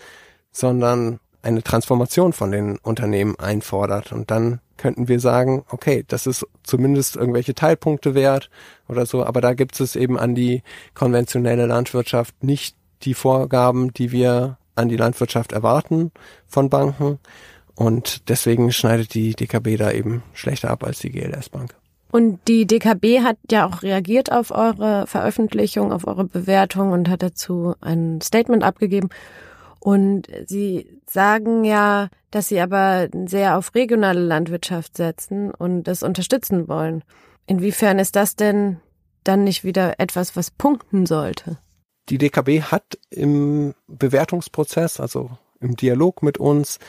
sondern 0.51 1.19
eine 1.41 1.63
Transformation 1.63 2.33
von 2.33 2.51
den 2.51 2.77
Unternehmen 2.77 3.37
einfordert. 3.39 4.11
Und 4.11 4.31
dann 4.31 4.59
könnten 4.77 5.07
wir 5.07 5.19
sagen, 5.19 5.63
okay, 5.69 6.03
das 6.07 6.27
ist 6.27 6.45
zumindest 6.63 7.15
irgendwelche 7.15 7.53
Teilpunkte 7.53 8.15
wert 8.15 8.49
oder 8.87 9.05
so, 9.05 9.25
aber 9.25 9.41
da 9.41 9.53
gibt 9.53 9.79
es 9.79 9.95
eben 9.95 10.17
an 10.17 10.35
die 10.35 10.63
konventionelle 10.93 11.65
Landwirtschaft 11.65 12.43
nicht 12.43 12.75
die 13.03 13.13
Vorgaben, 13.13 13.93
die 13.93 14.11
wir 14.11 14.57
an 14.75 14.89
die 14.89 14.97
Landwirtschaft 14.97 15.51
erwarten 15.51 16.11
von 16.47 16.69
Banken. 16.69 17.19
Und 17.75 18.29
deswegen 18.29 18.71
schneidet 18.71 19.13
die 19.13 19.33
DKB 19.33 19.77
da 19.77 19.91
eben 19.91 20.23
schlechter 20.33 20.69
ab 20.69 20.83
als 20.83 20.99
die 20.99 21.11
GLS 21.11 21.49
Bank. 21.49 21.75
Und 22.11 22.39
die 22.47 22.65
DKB 22.65 23.21
hat 23.21 23.37
ja 23.51 23.67
auch 23.67 23.83
reagiert 23.83 24.31
auf 24.31 24.51
eure 24.51 25.05
Veröffentlichung, 25.05 25.93
auf 25.93 26.07
eure 26.07 26.25
Bewertung 26.25 26.91
und 26.91 27.07
hat 27.07 27.21
dazu 27.21 27.75
ein 27.81 28.19
Statement 28.21 28.63
abgegeben. 28.63 29.09
Und 29.79 30.27
sie 30.45 30.99
sagen 31.09 31.63
ja, 31.63 32.09
dass 32.31 32.49
sie 32.49 32.59
aber 32.59 33.07
sehr 33.25 33.57
auf 33.57 33.73
regionale 33.75 34.19
Landwirtschaft 34.19 34.97
setzen 34.97 35.51
und 35.51 35.83
das 35.83 36.03
unterstützen 36.03 36.67
wollen. 36.67 37.03
Inwiefern 37.45 37.97
ist 37.97 38.15
das 38.15 38.35
denn 38.35 38.79
dann 39.23 39.43
nicht 39.43 39.63
wieder 39.63 39.99
etwas, 39.99 40.35
was 40.35 40.51
punkten 40.51 41.05
sollte? 41.05 41.57
Die 42.09 42.17
DKB 42.17 42.63
hat 42.63 42.97
im 43.09 43.73
Bewertungsprozess, 43.87 44.99
also 44.99 45.31
im 45.59 45.75
Dialog 45.75 46.23
mit 46.23 46.37
uns, 46.37 46.79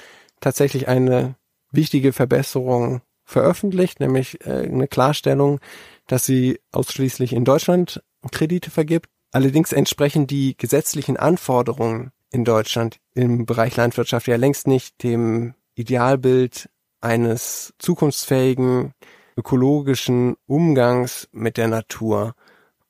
tatsächlich 0.40 0.88
eine 0.88 1.36
wichtige 1.70 2.12
Verbesserung 2.12 3.02
veröffentlicht, 3.24 4.00
nämlich 4.00 4.44
äh, 4.46 4.64
eine 4.64 4.88
Klarstellung, 4.88 5.60
dass 6.06 6.24
sie 6.26 6.58
ausschließlich 6.72 7.32
in 7.32 7.44
Deutschland 7.44 8.02
Kredite 8.32 8.70
vergibt. 8.70 9.08
Allerdings 9.32 9.72
entsprechen 9.72 10.26
die 10.26 10.56
gesetzlichen 10.56 11.16
Anforderungen 11.16 12.10
in 12.30 12.44
Deutschland 12.44 12.98
im 13.14 13.46
Bereich 13.46 13.76
Landwirtschaft 13.76 14.26
ja 14.26 14.36
längst 14.36 14.66
nicht 14.66 15.02
dem 15.02 15.54
Idealbild 15.74 16.68
eines 17.00 17.74
zukunftsfähigen 17.78 18.94
ökologischen 19.36 20.36
Umgangs 20.46 21.28
mit 21.32 21.56
der 21.56 21.68
Natur. 21.68 22.34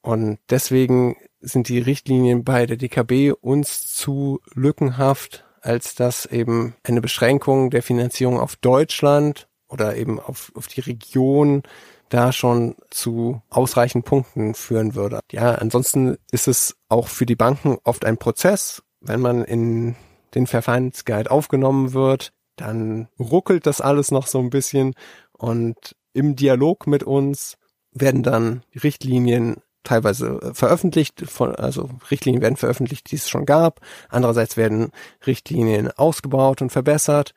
Und 0.02 0.38
deswegen 0.48 1.16
sind 1.40 1.68
die 1.68 1.78
Richtlinien 1.78 2.44
bei 2.44 2.66
der 2.66 2.76
DKB 2.76 3.32
uns 3.40 3.94
zu 3.94 4.40
lückenhaft, 4.54 5.44
als 5.60 5.94
dass 5.94 6.26
eben 6.26 6.74
eine 6.82 7.00
Beschränkung 7.00 7.70
der 7.70 7.82
Finanzierung 7.82 8.38
auf 8.40 8.56
Deutschland 8.56 9.48
oder 9.68 9.96
eben 9.96 10.18
auf, 10.18 10.52
auf 10.54 10.66
die 10.66 10.80
Region 10.80 11.62
da 12.08 12.32
schon 12.32 12.74
zu 12.90 13.40
ausreichend 13.48 14.04
Punkten 14.04 14.54
führen 14.54 14.94
würde. 14.94 15.20
Ja, 15.30 15.54
ansonsten 15.54 16.18
ist 16.32 16.48
es 16.48 16.76
auch 16.88 17.06
für 17.06 17.24
die 17.24 17.36
Banken 17.36 17.78
oft 17.84 18.04
ein 18.04 18.18
Prozess. 18.18 18.82
Wenn 19.00 19.20
man 19.20 19.44
in 19.44 19.96
den 20.34 20.46
Verfeindsguide 20.46 21.30
aufgenommen 21.30 21.92
wird, 21.92 22.32
dann 22.56 23.08
ruckelt 23.18 23.66
das 23.66 23.80
alles 23.80 24.10
noch 24.10 24.26
so 24.26 24.38
ein 24.38 24.50
bisschen 24.50 24.94
und 25.32 25.96
im 26.12 26.36
Dialog 26.36 26.86
mit 26.86 27.02
uns 27.02 27.56
werden 27.92 28.22
dann 28.22 28.62
Richtlinien 28.82 29.62
teilweise 29.82 30.40
äh, 30.42 30.54
veröffentlicht, 30.54 31.22
von, 31.26 31.54
also 31.54 31.88
Richtlinien 32.10 32.42
werden 32.42 32.56
veröffentlicht, 32.56 33.10
die 33.10 33.16
es 33.16 33.28
schon 33.28 33.46
gab. 33.46 33.80
Andererseits 34.08 34.56
werden 34.56 34.90
Richtlinien 35.26 35.90
ausgebaut 35.90 36.62
und 36.62 36.70
verbessert. 36.70 37.34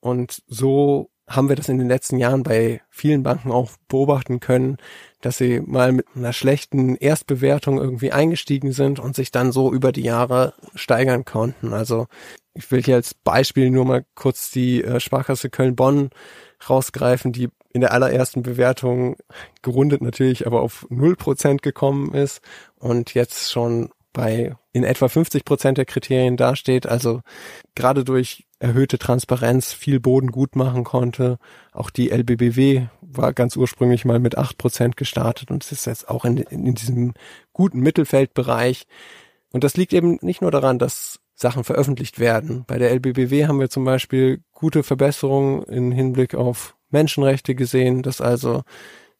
Und 0.00 0.42
so 0.46 1.10
haben 1.28 1.48
wir 1.48 1.56
das 1.56 1.68
in 1.68 1.78
den 1.78 1.88
letzten 1.88 2.18
Jahren 2.18 2.42
bei 2.42 2.82
vielen 2.88 3.22
Banken 3.22 3.50
auch 3.50 3.70
beobachten 3.88 4.40
können, 4.40 4.76
dass 5.26 5.38
sie 5.38 5.60
mal 5.60 5.90
mit 5.90 6.06
einer 6.14 6.32
schlechten 6.32 6.94
Erstbewertung 6.94 7.78
irgendwie 7.78 8.12
eingestiegen 8.12 8.70
sind 8.70 9.00
und 9.00 9.16
sich 9.16 9.32
dann 9.32 9.50
so 9.50 9.72
über 9.72 9.90
die 9.90 10.04
Jahre 10.04 10.54
steigern 10.76 11.24
konnten. 11.24 11.72
Also 11.72 12.06
ich 12.54 12.70
will 12.70 12.80
hier 12.80 12.94
als 12.94 13.14
Beispiel 13.14 13.70
nur 13.70 13.84
mal 13.84 14.04
kurz 14.14 14.52
die 14.52 14.84
äh, 14.84 15.00
Sparkasse 15.00 15.50
Köln-Bonn 15.50 16.10
rausgreifen, 16.70 17.32
die 17.32 17.48
in 17.70 17.80
der 17.80 17.92
allerersten 17.92 18.42
Bewertung 18.42 19.16
gerundet 19.62 20.00
natürlich 20.00 20.46
aber 20.46 20.60
auf 20.60 20.86
0% 20.90 21.56
gekommen 21.56 22.14
ist 22.14 22.40
und 22.78 23.14
jetzt 23.14 23.50
schon 23.50 23.90
bei 24.12 24.54
in 24.72 24.84
etwa 24.84 25.08
50 25.08 25.44
Prozent 25.44 25.76
der 25.76 25.86
Kriterien 25.86 26.36
dasteht, 26.36 26.86
also 26.86 27.20
gerade 27.74 28.04
durch 28.04 28.46
erhöhte 28.58 28.98
Transparenz 28.98 29.72
viel 29.72 30.00
Boden 30.00 30.30
gut 30.30 30.56
machen 30.56 30.84
konnte. 30.84 31.38
Auch 31.72 31.90
die 31.90 32.10
LBBW 32.10 32.86
war 33.16 33.32
ganz 33.32 33.56
ursprünglich 33.56 34.04
mal 34.04 34.18
mit 34.18 34.38
8 34.38 34.58
Prozent 34.58 34.96
gestartet 34.96 35.50
und 35.50 35.64
es 35.64 35.72
ist 35.72 35.86
jetzt 35.86 36.08
auch 36.08 36.24
in, 36.24 36.38
in 36.38 36.74
diesem 36.74 37.14
guten 37.52 37.80
Mittelfeldbereich. 37.80 38.86
Und 39.52 39.64
das 39.64 39.76
liegt 39.76 39.92
eben 39.92 40.18
nicht 40.22 40.42
nur 40.42 40.50
daran, 40.50 40.78
dass 40.78 41.20
Sachen 41.34 41.64
veröffentlicht 41.64 42.18
werden. 42.18 42.64
Bei 42.66 42.78
der 42.78 42.90
LBBW 42.90 43.46
haben 43.46 43.60
wir 43.60 43.68
zum 43.68 43.84
Beispiel 43.84 44.42
gute 44.52 44.82
Verbesserungen 44.82 45.62
in 45.64 45.92
Hinblick 45.92 46.34
auf 46.34 46.76
Menschenrechte 46.90 47.54
gesehen, 47.54 48.02
dass 48.02 48.20
also 48.20 48.62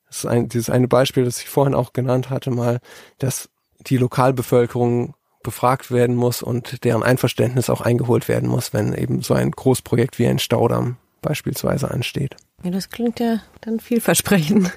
das 0.07 0.19
ist 0.19 0.27
ein, 0.27 0.49
dieses 0.49 0.71
eine 0.71 0.89
Beispiel, 0.89 1.25
das 1.25 1.41
ich 1.41 1.49
vorhin 1.49 1.75
auch 1.75 1.93
genannt 1.93 2.31
hatte, 2.31 2.51
mal, 2.51 2.81
dass 3.19 3.51
die 3.81 3.99
Lokalbevölkerung 3.99 5.15
befragt 5.43 5.91
werden 5.91 6.17
muss 6.17 6.43
und 6.43 6.85
deren 6.85 7.03
Einverständnis 7.03 7.71
auch 7.71 7.81
eingeholt 7.81 8.29
werden 8.29 8.49
muss, 8.49 8.73
wenn 8.73 8.93
eben 8.95 9.23
so 9.23 9.35
ein 9.35 9.51
Großprojekt 9.51 10.19
wie 10.19 10.27
ein 10.27 10.39
Staudamm 10.39 10.97
beispielsweise 11.27 11.91
ansteht. 11.91 12.37
Ja, 12.63 12.71
das 12.71 12.89
klingt 12.89 13.21
ja 13.21 13.41
dann 13.61 13.81
vielversprechend. 13.81 14.73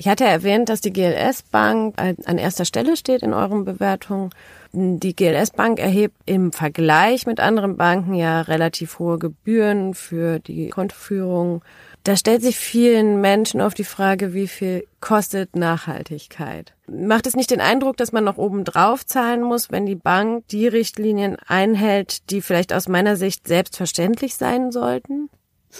Ich 0.00 0.06
hatte 0.06 0.24
erwähnt, 0.24 0.68
dass 0.68 0.80
die 0.80 0.92
GLS 0.92 1.42
Bank 1.42 1.96
an 1.98 2.38
erster 2.38 2.64
Stelle 2.64 2.96
steht 2.96 3.22
in 3.22 3.34
euren 3.34 3.64
Bewertungen. 3.64 4.30
Die 4.72 5.16
GLS 5.16 5.50
Bank 5.50 5.80
erhebt 5.80 6.14
im 6.24 6.52
Vergleich 6.52 7.26
mit 7.26 7.40
anderen 7.40 7.76
Banken 7.76 8.14
ja 8.14 8.42
relativ 8.42 9.00
hohe 9.00 9.18
Gebühren 9.18 9.94
für 9.94 10.38
die 10.38 10.68
Kontoführung. 10.68 11.64
Da 12.04 12.16
stellt 12.16 12.42
sich 12.42 12.56
vielen 12.56 13.20
Menschen 13.20 13.60
auf 13.60 13.74
die 13.74 13.82
Frage, 13.82 14.34
wie 14.34 14.46
viel 14.46 14.86
kostet 15.00 15.56
Nachhaltigkeit? 15.56 16.74
Macht 16.86 17.26
es 17.26 17.34
nicht 17.34 17.50
den 17.50 17.60
Eindruck, 17.60 17.96
dass 17.96 18.12
man 18.12 18.22
noch 18.22 18.38
oben 18.38 18.62
drauf 18.62 19.04
zahlen 19.04 19.42
muss, 19.42 19.72
wenn 19.72 19.84
die 19.84 19.96
Bank 19.96 20.46
die 20.48 20.68
Richtlinien 20.68 21.36
einhält, 21.48 22.30
die 22.30 22.40
vielleicht 22.40 22.72
aus 22.72 22.86
meiner 22.86 23.16
Sicht 23.16 23.48
selbstverständlich 23.48 24.36
sein 24.36 24.70
sollten? 24.70 25.28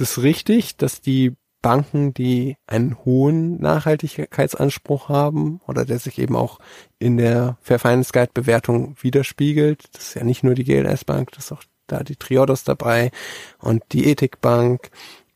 Es 0.01 0.13
ist 0.13 0.23
richtig, 0.23 0.77
dass 0.77 1.01
die 1.01 1.35
Banken, 1.61 2.15
die 2.15 2.57
einen 2.69 2.97
hohen 3.05 3.61
Nachhaltigkeitsanspruch 3.61 5.09
haben 5.09 5.61
oder 5.67 5.85
der 5.85 5.99
sich 5.99 6.21
eben 6.21 6.37
auch 6.37 6.61
in 7.01 7.17
der 7.17 7.59
Fair 7.63 7.81
Finance 7.81 8.13
Guide 8.13 8.31
Bewertung 8.33 8.95
widerspiegelt. 9.01 9.87
Das 9.93 10.11
ist 10.11 10.15
ja 10.15 10.23
nicht 10.23 10.45
nur 10.45 10.55
die 10.55 10.63
GLS 10.63 11.05
Bank, 11.05 11.33
das 11.33 11.47
ist 11.47 11.53
auch 11.53 11.65
da 11.89 12.05
die 12.05 12.15
Triodos 12.15 12.63
dabei 12.63 13.11
und 13.59 13.83
die 13.91 14.09
Ethikbank 14.09 14.91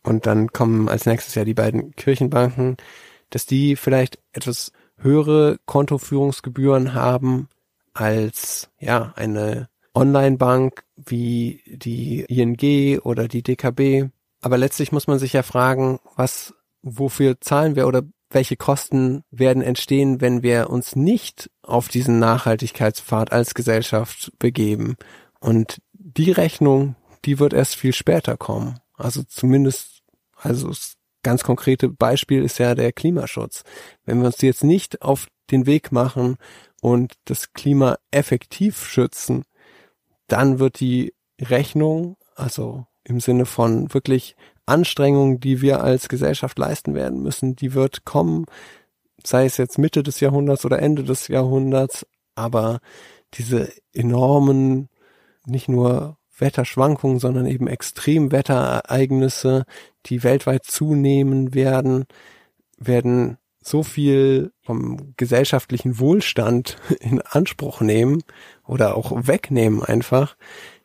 und 0.05 0.27
dann 0.27 0.53
kommen 0.53 0.89
als 0.89 1.07
nächstes 1.07 1.35
ja 1.35 1.45
die 1.45 1.55
beiden 1.55 1.97
Kirchenbanken, 1.97 2.77
dass 3.31 3.47
die 3.47 3.75
vielleicht 3.75 4.21
etwas 4.33 4.71
höhere 4.97 5.59
Kontoführungsgebühren 5.67 6.95
haben 6.95 7.49
als 7.95 8.71
ja 8.79 9.13
eine 9.17 9.69
Online-Bank 9.93 10.85
wie 10.95 11.63
die 11.67 12.21
ING 12.29 13.01
oder 13.01 13.27
die 13.27 13.43
DKB 13.43 14.13
aber 14.43 14.59
letztlich 14.59 14.93
muss 14.93 15.07
man 15.07 15.19
sich 15.19 15.33
ja 15.33 15.43
fragen, 15.43 16.01
was, 16.17 16.53
wofür 16.83 17.41
zahlen 17.41 17.77
wir 17.77 17.87
oder 17.87 18.03
welche 18.29 18.57
Kosten 18.57 19.25
werden 19.31 19.63
entstehen, 19.63 20.21
wenn 20.21 20.43
wir 20.43 20.69
uns 20.69 20.97
nicht 20.97 21.51
auf 21.63 21.89
diesen 21.89 22.19
Nachhaltigkeitspfad 22.19 23.31
als 23.31 23.55
Gesellschaft 23.55 24.33
begeben. 24.39 24.97
Und 25.39 25.81
die 25.93 26.33
Rechnung, 26.33 26.97
die 27.25 27.39
wird 27.39 27.53
erst 27.53 27.77
viel 27.77 27.93
später 27.93 28.37
kommen. 28.37 28.81
Also 28.97 29.23
zumindest, 29.23 30.03
also 30.37 30.69
das 30.69 30.95
ganz 31.23 31.45
konkrete 31.45 31.89
Beispiel 31.89 32.43
ist 32.43 32.59
ja 32.59 32.75
der 32.75 32.93
Klimaschutz. 32.93 33.63
Wenn 34.05 34.19
wir 34.21 34.27
uns 34.27 34.41
jetzt 34.41 34.65
nicht 34.65 35.03
auf 35.03 35.29
den 35.51 35.67
Weg 35.67 35.93
machen 35.93 36.37
und 36.81 37.15
das 37.27 37.53
Klima 37.53 37.99
effektiv 38.11 38.85
schützen, 38.85 39.45
dann 40.27 40.59
wird 40.59 40.81
die 40.81 41.15
Rechnung, 41.41 42.17
also 42.35 42.87
im 43.05 43.21
Sinne 43.21 43.47
von 43.47 43.93
wirklich 43.93 44.37
Anstrengungen, 44.67 45.41
die 45.41 45.61
wir 45.61 45.83
als 45.83 46.09
Gesellschaft 46.09 46.59
leisten 46.59 46.95
werden 46.95 47.23
müssen, 47.23 47.57
die 47.57 47.75
wird 47.75 48.05
kommen, 48.05 48.47
sei 49.25 49.45
es 49.45 49.57
jetzt 49.57 49.79
Mitte 49.79 50.03
des 50.03 50.21
Jahrhunderts 50.21 50.65
oder 50.65 50.81
Ende 50.81 51.05
des 51.05 51.29
Jahrhunderts, 51.29 52.07
aber 52.35 52.81
diese 53.35 53.73
enormen, 53.93 54.89
nicht 55.47 55.69
nur 55.69 56.19
Wetterschwankungen, 56.39 57.19
sondern 57.19 57.47
eben 57.47 57.67
Extremwetterereignisse, 57.67 59.65
die 60.07 60.23
weltweit 60.23 60.65
zunehmen 60.65 61.55
werden, 61.55 62.07
werden 62.79 63.39
so 63.63 63.83
viel 63.83 64.53
vom 64.61 65.15
gesellschaftlichen 65.17 65.99
Wohlstand 65.99 66.77
in 67.01 67.21
Anspruch 67.21 67.81
nehmen 67.81 68.23
oder 68.67 68.97
auch 68.97 69.13
wegnehmen 69.27 69.83
einfach, 69.83 70.37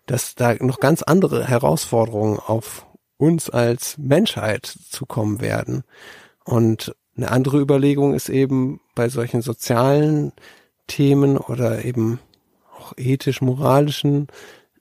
dass 0.08 0.36
da 0.36 0.56
noch 0.56 0.80
ganz 0.80 1.04
andere 1.04 1.48
Herausforderungen 1.48 2.40
auf 2.40 2.88
uns 3.18 3.50
als 3.50 3.98
Menschheit 3.98 4.66
zukommen 4.66 5.42
werden. 5.42 5.84
Und 6.44 6.96
eine 7.16 7.32
andere 7.32 7.60
Überlegung 7.60 8.14
ist 8.14 8.30
eben 8.30 8.80
bei 8.96 9.10
solchen 9.10 9.42
sozialen 9.42 10.32
Themen 10.88 11.38
oder 11.38 11.84
eben 11.84 12.20
auch 12.80 12.94
ethisch-moralischen 12.96 14.28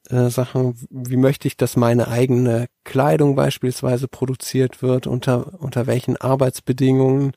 äh, 0.08 0.28
Sachen, 0.28 0.76
wie 0.90 1.16
möchte 1.16 1.48
ich, 1.48 1.56
dass 1.56 1.76
meine 1.76 2.08
eigene 2.08 2.66
Kleidung 2.84 3.34
beispielsweise 3.34 4.06
produziert 4.06 4.82
wird, 4.82 5.06
unter, 5.06 5.60
unter 5.60 5.86
welchen 5.86 6.16
Arbeitsbedingungen. 6.16 7.32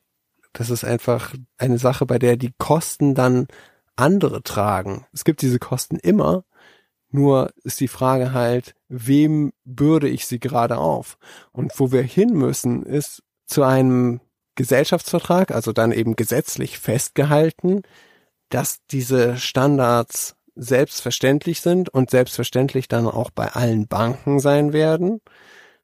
Das 0.54 0.70
ist 0.70 0.84
einfach 0.84 1.34
eine 1.58 1.78
Sache, 1.78 2.06
bei 2.06 2.20
der 2.20 2.38
die 2.38 2.54
Kosten 2.58 3.16
dann 3.16 3.48
andere 3.96 4.44
tragen. 4.44 5.06
Es 5.14 5.24
gibt 5.24 5.42
diese 5.42 5.60
Kosten 5.60 5.98
immer, 5.98 6.44
nur 7.12 7.52
ist 7.64 7.80
die 7.80 7.88
Frage 7.88 8.34
halt, 8.34 8.76
wem 8.88 9.52
bürde 9.66 10.08
ich 10.08 10.28
sie 10.28 10.40
gerade 10.40 10.78
auf? 10.78 11.18
Und 11.52 11.72
wo 11.80 11.92
wir 11.92 12.04
hin 12.04 12.34
müssen, 12.34 12.84
ist 12.84 13.24
zu 13.46 13.64
einem 13.64 14.22
Gesellschaftsvertrag, 14.56 15.52
also 15.52 15.72
dann 15.72 15.92
eben 15.92 16.16
gesetzlich 16.16 16.80
festgehalten, 16.80 17.84
dass 18.50 18.80
diese 18.92 19.38
Standards 19.38 20.36
selbstverständlich 20.56 21.62
sind 21.62 21.90
und 21.90 22.10
selbstverständlich 22.10 22.88
dann 22.88 23.08
auch 23.08 23.32
bei 23.32 23.48
allen 23.54 23.88
Banken 23.88 24.40
sein 24.40 24.74
werden. 24.74 25.22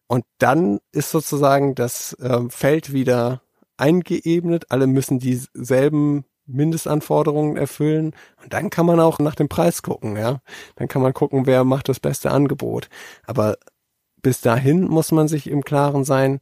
Und 0.08 0.26
dann 0.38 0.80
ist 0.92 1.12
sozusagen 1.12 1.74
das 1.74 2.14
äh, 2.14 2.42
Feld 2.50 2.92
wieder 2.92 3.42
eingeebnet. 3.78 4.66
Alle 4.70 4.88
müssen 4.88 5.20
dieselben 5.20 6.26
Mindestanforderungen 6.46 7.58
erfüllen. 7.58 8.14
Und 8.42 8.54
dann 8.54 8.70
kann 8.70 8.86
man 8.86 9.00
auch 9.00 9.20
nach 9.20 9.36
dem 9.36 9.50
Preis 9.50 9.82
gucken, 9.82 10.18
ja. 10.18 10.42
Dann 10.76 10.88
kann 10.88 11.02
man 11.02 11.14
gucken, 11.14 11.46
wer 11.46 11.64
macht 11.64 11.90
das 11.90 12.00
beste 12.00 12.32
Angebot. 12.32 12.90
Aber 13.26 13.58
bis 14.22 14.42
dahin 14.42 14.86
muss 14.86 15.12
man 15.12 15.28
sich 15.28 15.48
im 15.48 15.64
Klaren 15.64 16.04
sein, 16.04 16.40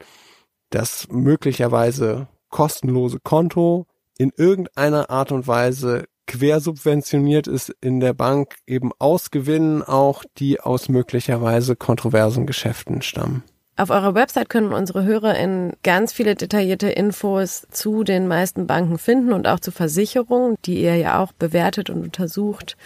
dass 0.70 1.08
möglicherweise 1.10 2.28
kostenlose 2.50 3.20
Konto 3.20 3.88
in 4.18 4.32
irgendeiner 4.36 5.10
Art 5.10 5.32
und 5.32 5.48
Weise 5.48 6.06
quersubventioniert 6.28 7.48
ist 7.48 7.74
in 7.82 8.00
der 8.00 8.14
Bank 8.14 8.56
eben 8.66 8.92
aus 9.00 9.32
Gewinnen 9.32 9.84
auch, 9.84 10.24
die 10.38 10.62
aus 10.62 10.88
möglicherweise 10.88 11.76
kontroversen 11.76 12.46
Geschäften 12.46 13.02
stammen. 13.02 13.44
Auf 13.76 13.90
eurer 13.90 14.14
Website 14.14 14.50
können 14.50 14.72
unsere 14.72 15.04
HörerInnen 15.04 15.74
ganz 15.82 16.14
viele 16.14 16.36
detaillierte 16.36 16.90
Infos 16.90 17.66
zu 17.72 18.04
den 18.04 18.28
meisten 18.28 18.68
Banken 18.68 19.00
finden 19.00 19.34
und 19.34 19.48
auch 19.48 19.60
zu 19.60 19.72
Versicherungen, 19.72 20.58
die 20.66 20.82
ihr 20.84 20.96
ja 20.96 21.20
auch 21.20 21.32
bewertet 21.32 21.90
und 21.90 22.04
untersucht 22.04 22.78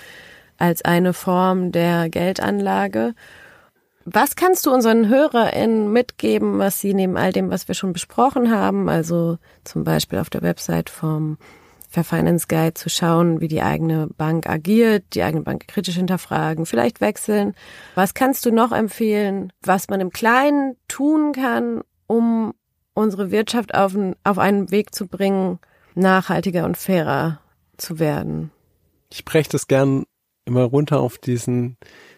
als 0.57 0.85
eine 0.85 1.11
Form 1.11 1.73
der 1.73 2.09
Geldanlage. 2.09 3.15
Was 4.05 4.37
kannst 4.37 4.65
du 4.65 4.73
unseren 4.73 5.09
HörerInnen 5.09 5.91
mitgeben, 5.91 6.57
was 6.57 6.79
sie 6.79 6.93
neben 6.93 7.17
all 7.17 7.33
dem, 7.33 7.49
was 7.49 7.67
wir 7.67 7.75
schon 7.75 7.91
besprochen 7.91 8.49
haben, 8.49 8.87
also 8.87 9.37
zum 9.65 9.83
Beispiel 9.83 10.19
auf 10.19 10.29
der 10.29 10.41
Website 10.41 10.89
vom 10.89 11.37
Fair 11.97 12.19
Finance 12.19 12.45
Guide 12.47 12.75
zu 12.75 12.89
schauen, 12.89 13.41
wie 13.41 13.47
die 13.47 13.63
eigene 13.63 14.07
Bank 14.07 14.47
agiert, 14.47 15.15
die 15.15 15.23
eigene 15.23 15.43
Bank 15.43 15.67
kritisch 15.67 15.95
hinterfragen, 15.95 16.67
vielleicht 16.67 17.01
wechseln. 17.01 17.55
Was 17.95 18.13
kannst 18.13 18.45
du 18.45 18.51
noch 18.51 18.71
empfehlen, 18.71 19.51
was 19.63 19.89
man 19.89 19.99
im 19.99 20.11
Kleinen 20.11 20.75
tun 20.87 21.31
kann, 21.31 21.81
um 22.05 22.53
unsere 22.93 23.31
Wirtschaft 23.31 23.73
auf, 23.73 23.97
auf 24.23 24.37
einen 24.37 24.69
Weg 24.69 24.93
zu 24.93 25.07
bringen, 25.07 25.57
nachhaltiger 25.95 26.65
und 26.65 26.77
fairer 26.77 27.39
zu 27.77 27.97
werden? 27.97 28.51
Ich 29.09 29.25
breche 29.25 29.49
das 29.49 29.65
gern 29.65 30.03
immer 30.45 30.65
runter 30.65 30.99
auf 30.99 31.17
diesen 31.17 31.77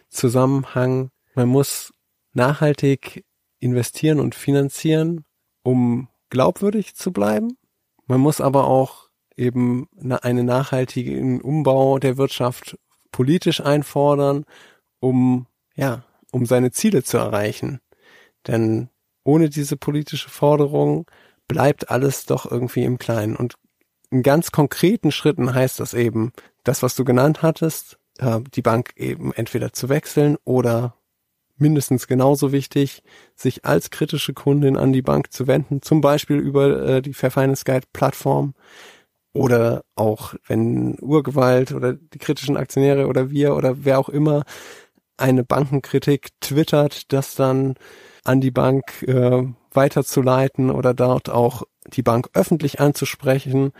Zusammenhang. 0.09 1.09
Man 1.35 1.47
muss 1.47 1.93
nachhaltig 2.33 3.23
investieren 3.59 4.19
und 4.19 4.35
finanzieren, 4.35 5.23
um 5.63 6.09
glaubwürdig 6.29 6.95
zu 6.95 7.13
bleiben. 7.13 7.57
Man 8.07 8.19
muss 8.19 8.41
aber 8.41 8.67
auch 8.67 9.08
eben 9.39 9.87
einen 10.21 10.45
nachhaltigen 10.45 11.41
Umbau 11.41 11.97
der 11.97 12.17
Wirtschaft 12.17 12.77
politisch 13.11 13.61
einfordern, 13.61 14.45
um, 14.99 15.47
ja, 15.75 16.03
um 16.31 16.45
seine 16.45 16.71
Ziele 16.71 17.03
zu 17.03 17.17
erreichen. 17.17 17.79
Denn 18.47 18.89
ohne 19.23 19.49
diese 19.49 19.77
politische 19.77 20.29
Forderung 20.29 21.05
bleibt 21.47 21.89
alles 21.89 22.25
doch 22.25 22.49
irgendwie 22.49 22.83
im 22.83 22.99
Kleinen. 22.99 23.35
Und 23.35 23.55
in 24.11 24.23
ganz 24.23 24.51
konkreten 24.51 25.11
Schritten 25.11 25.53
heißt 25.53 25.79
das 25.79 25.93
eben, 25.93 26.31
das, 26.63 26.83
was 26.83 26.95
du 26.95 27.05
genannt 27.05 27.41
hattest, 27.41 27.97
äh, 28.17 28.39
die 28.53 28.61
Bank 28.61 28.91
eben 28.95 29.33
entweder 29.33 29.73
zu 29.73 29.89
wechseln 29.89 30.37
oder 30.43 30.95
mindestens 31.57 32.07
genauso 32.07 32.51
wichtig, 32.51 33.03
sich 33.35 33.65
als 33.65 33.89
kritische 33.89 34.33
Kundin 34.33 34.77
an 34.77 34.93
die 34.93 35.01
Bank 35.01 35.31
zu 35.33 35.47
wenden, 35.47 35.81
zum 35.81 36.01
Beispiel 36.01 36.37
über 36.37 36.87
äh, 36.87 37.01
die 37.01 37.13
Fair 37.13 37.31
Finance 37.31 37.63
Guide 37.65 37.87
Plattform 37.91 38.53
oder 39.33 39.83
auch 39.95 40.35
wenn 40.47 40.97
Urgewalt 40.99 41.71
oder 41.71 41.93
die 41.93 42.17
kritischen 42.17 42.57
Aktionäre 42.57 43.07
oder 43.07 43.29
wir 43.29 43.55
oder 43.55 43.85
wer 43.85 43.99
auch 43.99 44.09
immer 44.09 44.43
eine 45.17 45.43
Bankenkritik 45.43 46.29
twittert, 46.39 47.11
das 47.13 47.35
dann 47.35 47.75
an 48.23 48.41
die 48.41 48.51
Bank 48.51 49.03
äh, 49.03 49.43
weiterzuleiten 49.71 50.71
oder 50.71 50.93
dort 50.93 51.29
auch 51.29 51.63
die 51.87 52.01
Bank 52.01 52.29
öffentlich 52.33 52.79
anzusprechen, 52.79 53.71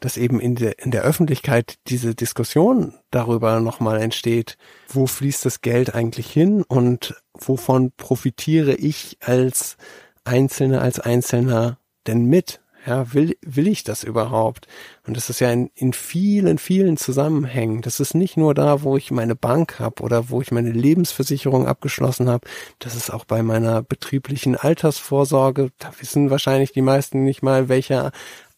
dass 0.00 0.16
eben 0.16 0.40
in 0.40 0.54
der, 0.54 0.78
in 0.78 0.90
der 0.90 1.02
Öffentlichkeit 1.02 1.76
diese 1.86 2.14
Diskussion 2.14 2.94
darüber 3.10 3.60
nochmal 3.60 4.00
entsteht, 4.00 4.56
wo 4.88 5.06
fließt 5.06 5.44
das 5.44 5.60
Geld 5.60 5.94
eigentlich 5.94 6.30
hin 6.30 6.62
und 6.62 7.14
wovon 7.32 7.92
profitiere 7.96 8.74
ich 8.74 9.18
als 9.20 9.76
Einzelne, 10.24 10.80
als 10.80 11.00
Einzelner 11.00 11.78
denn 12.06 12.26
mit? 12.26 12.60
Ja, 12.86 13.14
will, 13.14 13.36
will 13.40 13.66
ich 13.66 13.82
das 13.82 14.04
überhaupt? 14.04 14.66
Und 15.06 15.16
das 15.16 15.30
ist 15.30 15.40
ja 15.40 15.50
in, 15.50 15.70
in 15.74 15.94
vielen, 15.94 16.58
vielen 16.58 16.98
Zusammenhängen. 16.98 17.80
Das 17.80 17.98
ist 17.98 18.14
nicht 18.14 18.36
nur 18.36 18.52
da, 18.52 18.82
wo 18.82 18.98
ich 18.98 19.10
meine 19.10 19.34
Bank 19.34 19.78
habe 19.80 20.02
oder 20.02 20.28
wo 20.28 20.42
ich 20.42 20.52
meine 20.52 20.70
Lebensversicherung 20.70 21.66
abgeschlossen 21.66 22.28
habe. 22.28 22.46
Das 22.80 22.94
ist 22.94 23.10
auch 23.10 23.24
bei 23.24 23.42
meiner 23.42 23.82
betrieblichen 23.82 24.56
Altersvorsorge. 24.56 25.70
Da 25.78 25.92
wissen 25.98 26.28
wahrscheinlich 26.28 26.72
die 26.72 26.82
meisten 26.82 27.24
nicht 27.24 27.42
mal, 27.42 27.70
welcher 27.70 28.12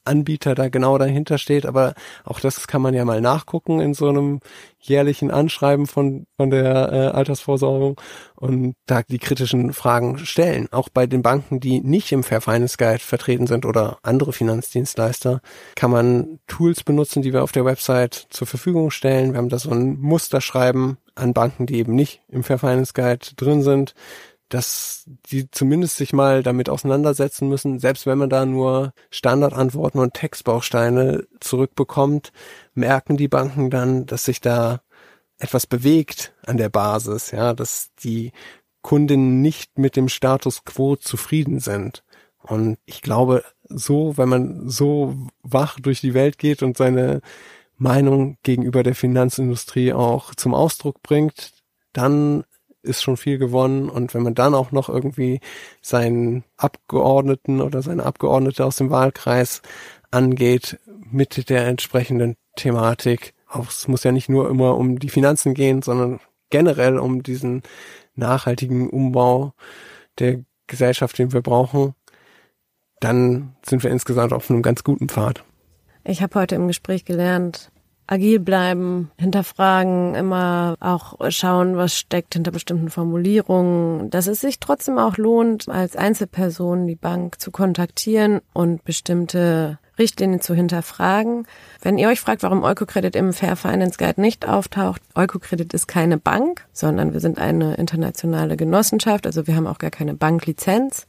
Anbieter 0.07 0.55
da 0.55 0.69
genau 0.69 0.99
dahinter 0.99 1.39
steht, 1.39 1.67
aber 1.67 1.95
auch 2.25 2.41
das 2.41 2.67
kann 2.67 2.83
man 2.83 2.95
ja 2.95 3.05
mal 3.05 3.21
nachgucken 3.21 3.81
in 3.81 3.95
so 3.95 4.09
einem 4.09 4.41
jährlichen 4.81 5.31
Anschreiben 5.31 5.87
von, 5.87 6.27
von 6.37 6.51
der 6.51 6.93
äh, 6.93 7.17
Altersvorsorgung 7.17 8.01
und 8.35 8.77
da 8.87 9.03
die 9.03 9.19
kritischen 9.19 9.73
Fragen 9.73 10.19
stellen. 10.19 10.69
Auch 10.71 10.89
bei 10.89 11.07
den 11.07 11.23
Banken, 11.23 11.61
die 11.61 11.81
nicht 11.81 12.13
im 12.13 12.23
Fair 12.23 12.41
Finance 12.41 12.77
Guide 12.79 13.01
vertreten 13.01 13.47
sind 13.47 13.67
oder 13.67 13.99
andere 14.03 14.33
Finanzdienstleister, 14.33 15.41
kann 15.75 15.91
man 15.91 16.39
Tools 16.47 16.85
benutzen, 16.85 17.23
die 17.23 17.33
wir 17.33 17.43
auf 17.43 17.53
der 17.53 17.65
Website 17.65 18.27
zur 18.31 18.47
Verfügung 18.47 18.91
stellen. 18.91 19.33
Wir 19.33 19.39
haben 19.39 19.49
da 19.49 19.59
so 19.59 19.71
ein 19.71 19.99
Musterschreiben 19.99 20.99
an 21.15 21.33
Banken, 21.33 21.67
die 21.67 21.77
eben 21.77 21.95
nicht 21.95 22.21
im 22.29 22.45
Fair 22.45 22.59
Finance 22.59 22.93
Guide 22.95 23.27
drin 23.37 23.63
sind, 23.63 23.95
dass 24.49 25.05
die 25.31 25.51
zumindest 25.51 25.97
sich 25.97 26.13
mal 26.13 26.43
damit 26.43 26.69
auseinandersetzen 26.69 27.49
müssen, 27.49 27.79
selbst 27.81 28.07
wenn 28.07 28.19
man 28.19 28.31
da 28.31 28.47
nur 28.47 28.93
Standardantworten 29.11 29.99
und 29.99 30.15
Textbausteine 30.15 31.27
zurückbekommt, 31.41 32.33
merken 32.75 33.17
die 33.17 33.29
Banken 33.29 33.71
dann, 33.71 34.07
dass 34.07 34.25
sich 34.25 34.41
da 34.41 34.81
etwas 35.39 35.67
bewegt 35.67 36.33
an 36.47 36.57
der 36.57 36.69
Basis, 36.69 37.31
ja, 37.33 37.53
dass 37.55 37.91
die 38.03 38.33
Kundinnen 38.83 39.43
nicht 39.43 39.79
mit 39.79 39.97
dem 39.97 40.09
Status 40.09 40.65
quo 40.65 40.97
zufrieden 40.97 41.59
sind. 41.61 42.05
Und 42.41 42.79
ich 42.87 43.03
glaube, 43.03 43.43
so, 43.65 44.17
wenn 44.17 44.29
man 44.29 44.69
so 44.69 45.17
wach 45.43 45.81
durch 45.81 46.01
die 46.01 46.15
Welt 46.15 46.39
geht 46.39 46.63
und 46.63 46.77
seine 46.77 47.21
Meinung 47.77 48.39
gegenüber 48.45 48.83
der 48.83 48.95
Finanzindustrie 48.95 49.93
auch 49.93 50.35
zum 50.35 50.55
Ausdruck 50.55 51.03
bringt, 51.03 51.53
dann 51.93 52.45
ist 52.87 53.03
schon 53.03 53.17
viel 53.17 53.39
gewonnen. 53.39 53.89
Und 53.89 54.15
wenn 54.15 54.23
man 54.23 54.35
dann 54.35 54.55
auch 54.55 54.73
noch 54.73 54.89
irgendwie 54.89 55.41
seinen 55.83 56.45
Abgeordneten 56.57 57.61
oder 57.61 57.83
seine 57.83 58.05
Abgeordnete 58.05 58.65
aus 58.65 58.77
dem 58.77 58.91
Wahlkreis 58.91 59.63
angeht 60.11 60.79
mit 61.11 61.49
der 61.49 61.67
entsprechenden 61.67 62.37
Thematik, 62.57 63.35
auch 63.49 63.69
es 63.69 63.89
muss 63.89 64.05
ja 64.05 64.13
nicht 64.13 64.29
nur 64.29 64.49
immer 64.49 64.77
um 64.77 64.99
die 64.99 65.09
Finanzen 65.09 65.55
gehen, 65.55 65.83
sondern 65.83 66.21
generell 66.51 66.99
um 66.99 67.23
diesen 67.23 67.63
nachhaltigen 68.15 68.89
Umbau 68.89 69.53
der 70.19 70.41
Gesellschaft, 70.67 71.19
den 71.19 71.33
wir 71.33 71.43
brauchen, 71.43 71.95
dann 73.01 73.57
sind 73.65 73.83
wir 73.83 73.91
insgesamt 73.91 74.33
auf 74.33 74.51
einem 74.51 74.63
ganz 74.63 74.83
guten 74.85 75.09
Pfad. 75.09 75.45
Ich 76.05 76.23
habe 76.23 76.41
heute 76.41 76.55
im 76.55 76.69
Gespräch 76.69 77.05
gelernt, 77.05 77.71
agil 78.07 78.41
bleiben, 78.41 79.11
hinterfragen, 79.19 80.15
immer 80.15 80.77
auch 80.81 81.15
schauen, 81.31 81.77
was 81.77 81.97
steckt 81.97 82.35
hinter 82.35 82.51
bestimmten 82.51 82.91
Formulierungen, 82.91 84.11
dass 84.11 84.27
es 84.27 84.41
sich 84.41 84.61
trotzdem 84.61 84.99
auch 84.99 85.17
lohnt, 85.17 85.69
als 85.69 85.97
Einzelperson 85.97 86.87
die 86.87 86.97
Bank 86.97 87.41
zu 87.41 87.51
kontaktieren 87.51 88.41
und 88.53 88.85
bestimmte 88.85 89.79
Richtlinien 89.99 90.41
zu 90.41 90.55
hinterfragen. 90.55 91.47
Wenn 91.81 91.99
ihr 91.99 92.09
euch 92.09 92.21
fragt, 92.21 92.43
warum 92.43 92.63
Eukocredit 92.63 93.17
im 93.17 93.33
Fair 93.33 93.57
Finance 93.57 93.97
Guide 93.99 94.21
nicht 94.21 94.47
auftaucht, 94.47 95.01
Eukocredit 95.15 95.73
ist 95.75 95.87
keine 95.87 96.19
Bank, 96.19 96.67
sondern 96.73 97.13
wir 97.13 97.21
sind 97.21 97.39
eine 97.39 97.75
internationale 97.75 98.57
Genossenschaft, 98.57 99.27
also 99.27 99.47
wir 99.47 99.57
haben 99.57 99.67
auch 99.67 99.79
gar 99.79 99.91
keine 99.91 100.15
Banklizenz. 100.15 101.07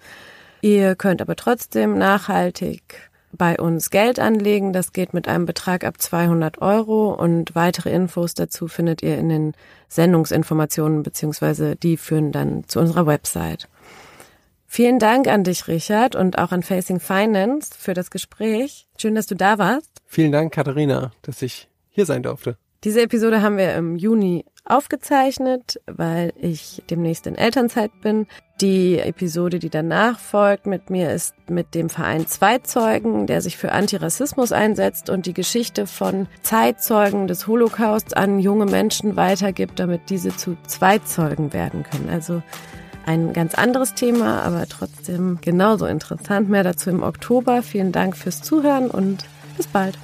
Ihr 0.62 0.95
könnt 0.95 1.21
aber 1.21 1.36
trotzdem 1.36 1.97
nachhaltig 1.97 3.07
bei 3.32 3.58
uns 3.58 3.90
Geld 3.90 4.20
anlegen. 4.20 4.74
Das 4.74 4.94
geht 4.94 5.13
mit 5.13 5.28
einem 5.28 5.46
Betrag 5.46 5.84
ab 5.84 6.02
200 6.02 6.62
Euro 6.62 7.13
und 7.13 7.56
weitere 7.56 7.92
Infos 7.92 8.34
dazu 8.34 8.68
findet 8.68 9.02
ihr 9.04 9.18
in 9.18 9.30
den 9.30 9.54
Sendungsinformationen 9.90 11.04
beziehungsweise 11.04 11.76
die 11.76 11.98
führen 11.98 12.32
dann 12.32 12.63
zu 12.68 12.80
unserer 12.80 13.06
Website. 13.06 13.68
Vielen 14.66 15.00
Dank 15.00 15.28
an 15.28 15.44
dich, 15.44 15.68
Richard, 15.68 16.16
und 16.16 16.38
auch 16.38 16.52
an 16.52 16.62
Facing 16.62 17.00
Finance 17.00 17.72
für 17.78 17.94
das 17.94 18.12
Gespräch. 18.12 18.88
Schön, 18.98 19.16
dass 19.16 19.26
du 19.26 19.36
da 19.36 19.58
warst. 19.58 20.02
Vielen 20.06 20.34
Dank, 20.34 20.54
Katharina, 20.54 21.13
dass 21.22 21.42
ich 21.42 21.70
hier 21.90 22.06
sein 22.06 22.22
durfte. 22.22 22.58
Diese 22.84 23.02
Episode 23.02 23.42
haben 23.42 23.58
wir 23.58 23.74
im 23.76 23.96
Juni 23.96 24.46
aufgezeichnet, 24.66 25.80
weil 25.88 26.34
ich 26.40 26.84
demnächst 26.90 27.26
in 27.26 27.36
Elternzeit 27.36 27.92
bin. 28.02 28.28
Die 28.62 29.00
Episode, 29.00 29.60
die 29.60 29.70
danach 29.70 30.20
folgt 30.20 30.66
mit 30.66 30.90
mir, 30.90 31.12
ist 31.12 31.36
mit 31.50 31.74
dem 31.74 31.90
Verein 31.90 32.28
Zeitzeugen, 32.28 33.28
der 33.28 33.42
sich 33.42 33.58
für 33.58 33.72
Antirassismus 33.72 34.52
einsetzt 34.52 35.10
und 35.10 35.26
die 35.26 35.34
Geschichte 35.34 35.88
von 35.88 36.28
Zeitzeugen 36.42 37.28
des 37.28 37.48
Holocausts 37.48 38.13
an 38.13 38.40
junge 38.40 38.66
Menschen 38.66 39.16
weitergibt, 39.16 39.80
damit 39.80 40.10
diese 40.10 40.36
zu 40.36 40.58
Zweitzeugen 40.68 41.54
werden 41.54 41.84
können. 41.84 42.10
Also 42.10 42.42
ein 43.06 43.32
ganz 43.32 43.56
anderes 43.56 43.94
Thema, 43.94 44.42
aber 44.42 44.68
trotzdem 44.68 45.40
genauso 45.42 45.86
interessant. 45.86 46.50
Mehr 46.50 46.63
dazu 46.63 46.90
im 46.90 47.04
Oktober. 47.04 47.63
Vielen 47.63 47.92
Dank 47.92 48.18
fürs 48.18 48.42
Zuhören 48.42 48.92
und 48.92 49.24
bis 49.56 49.68
bald. 49.68 49.98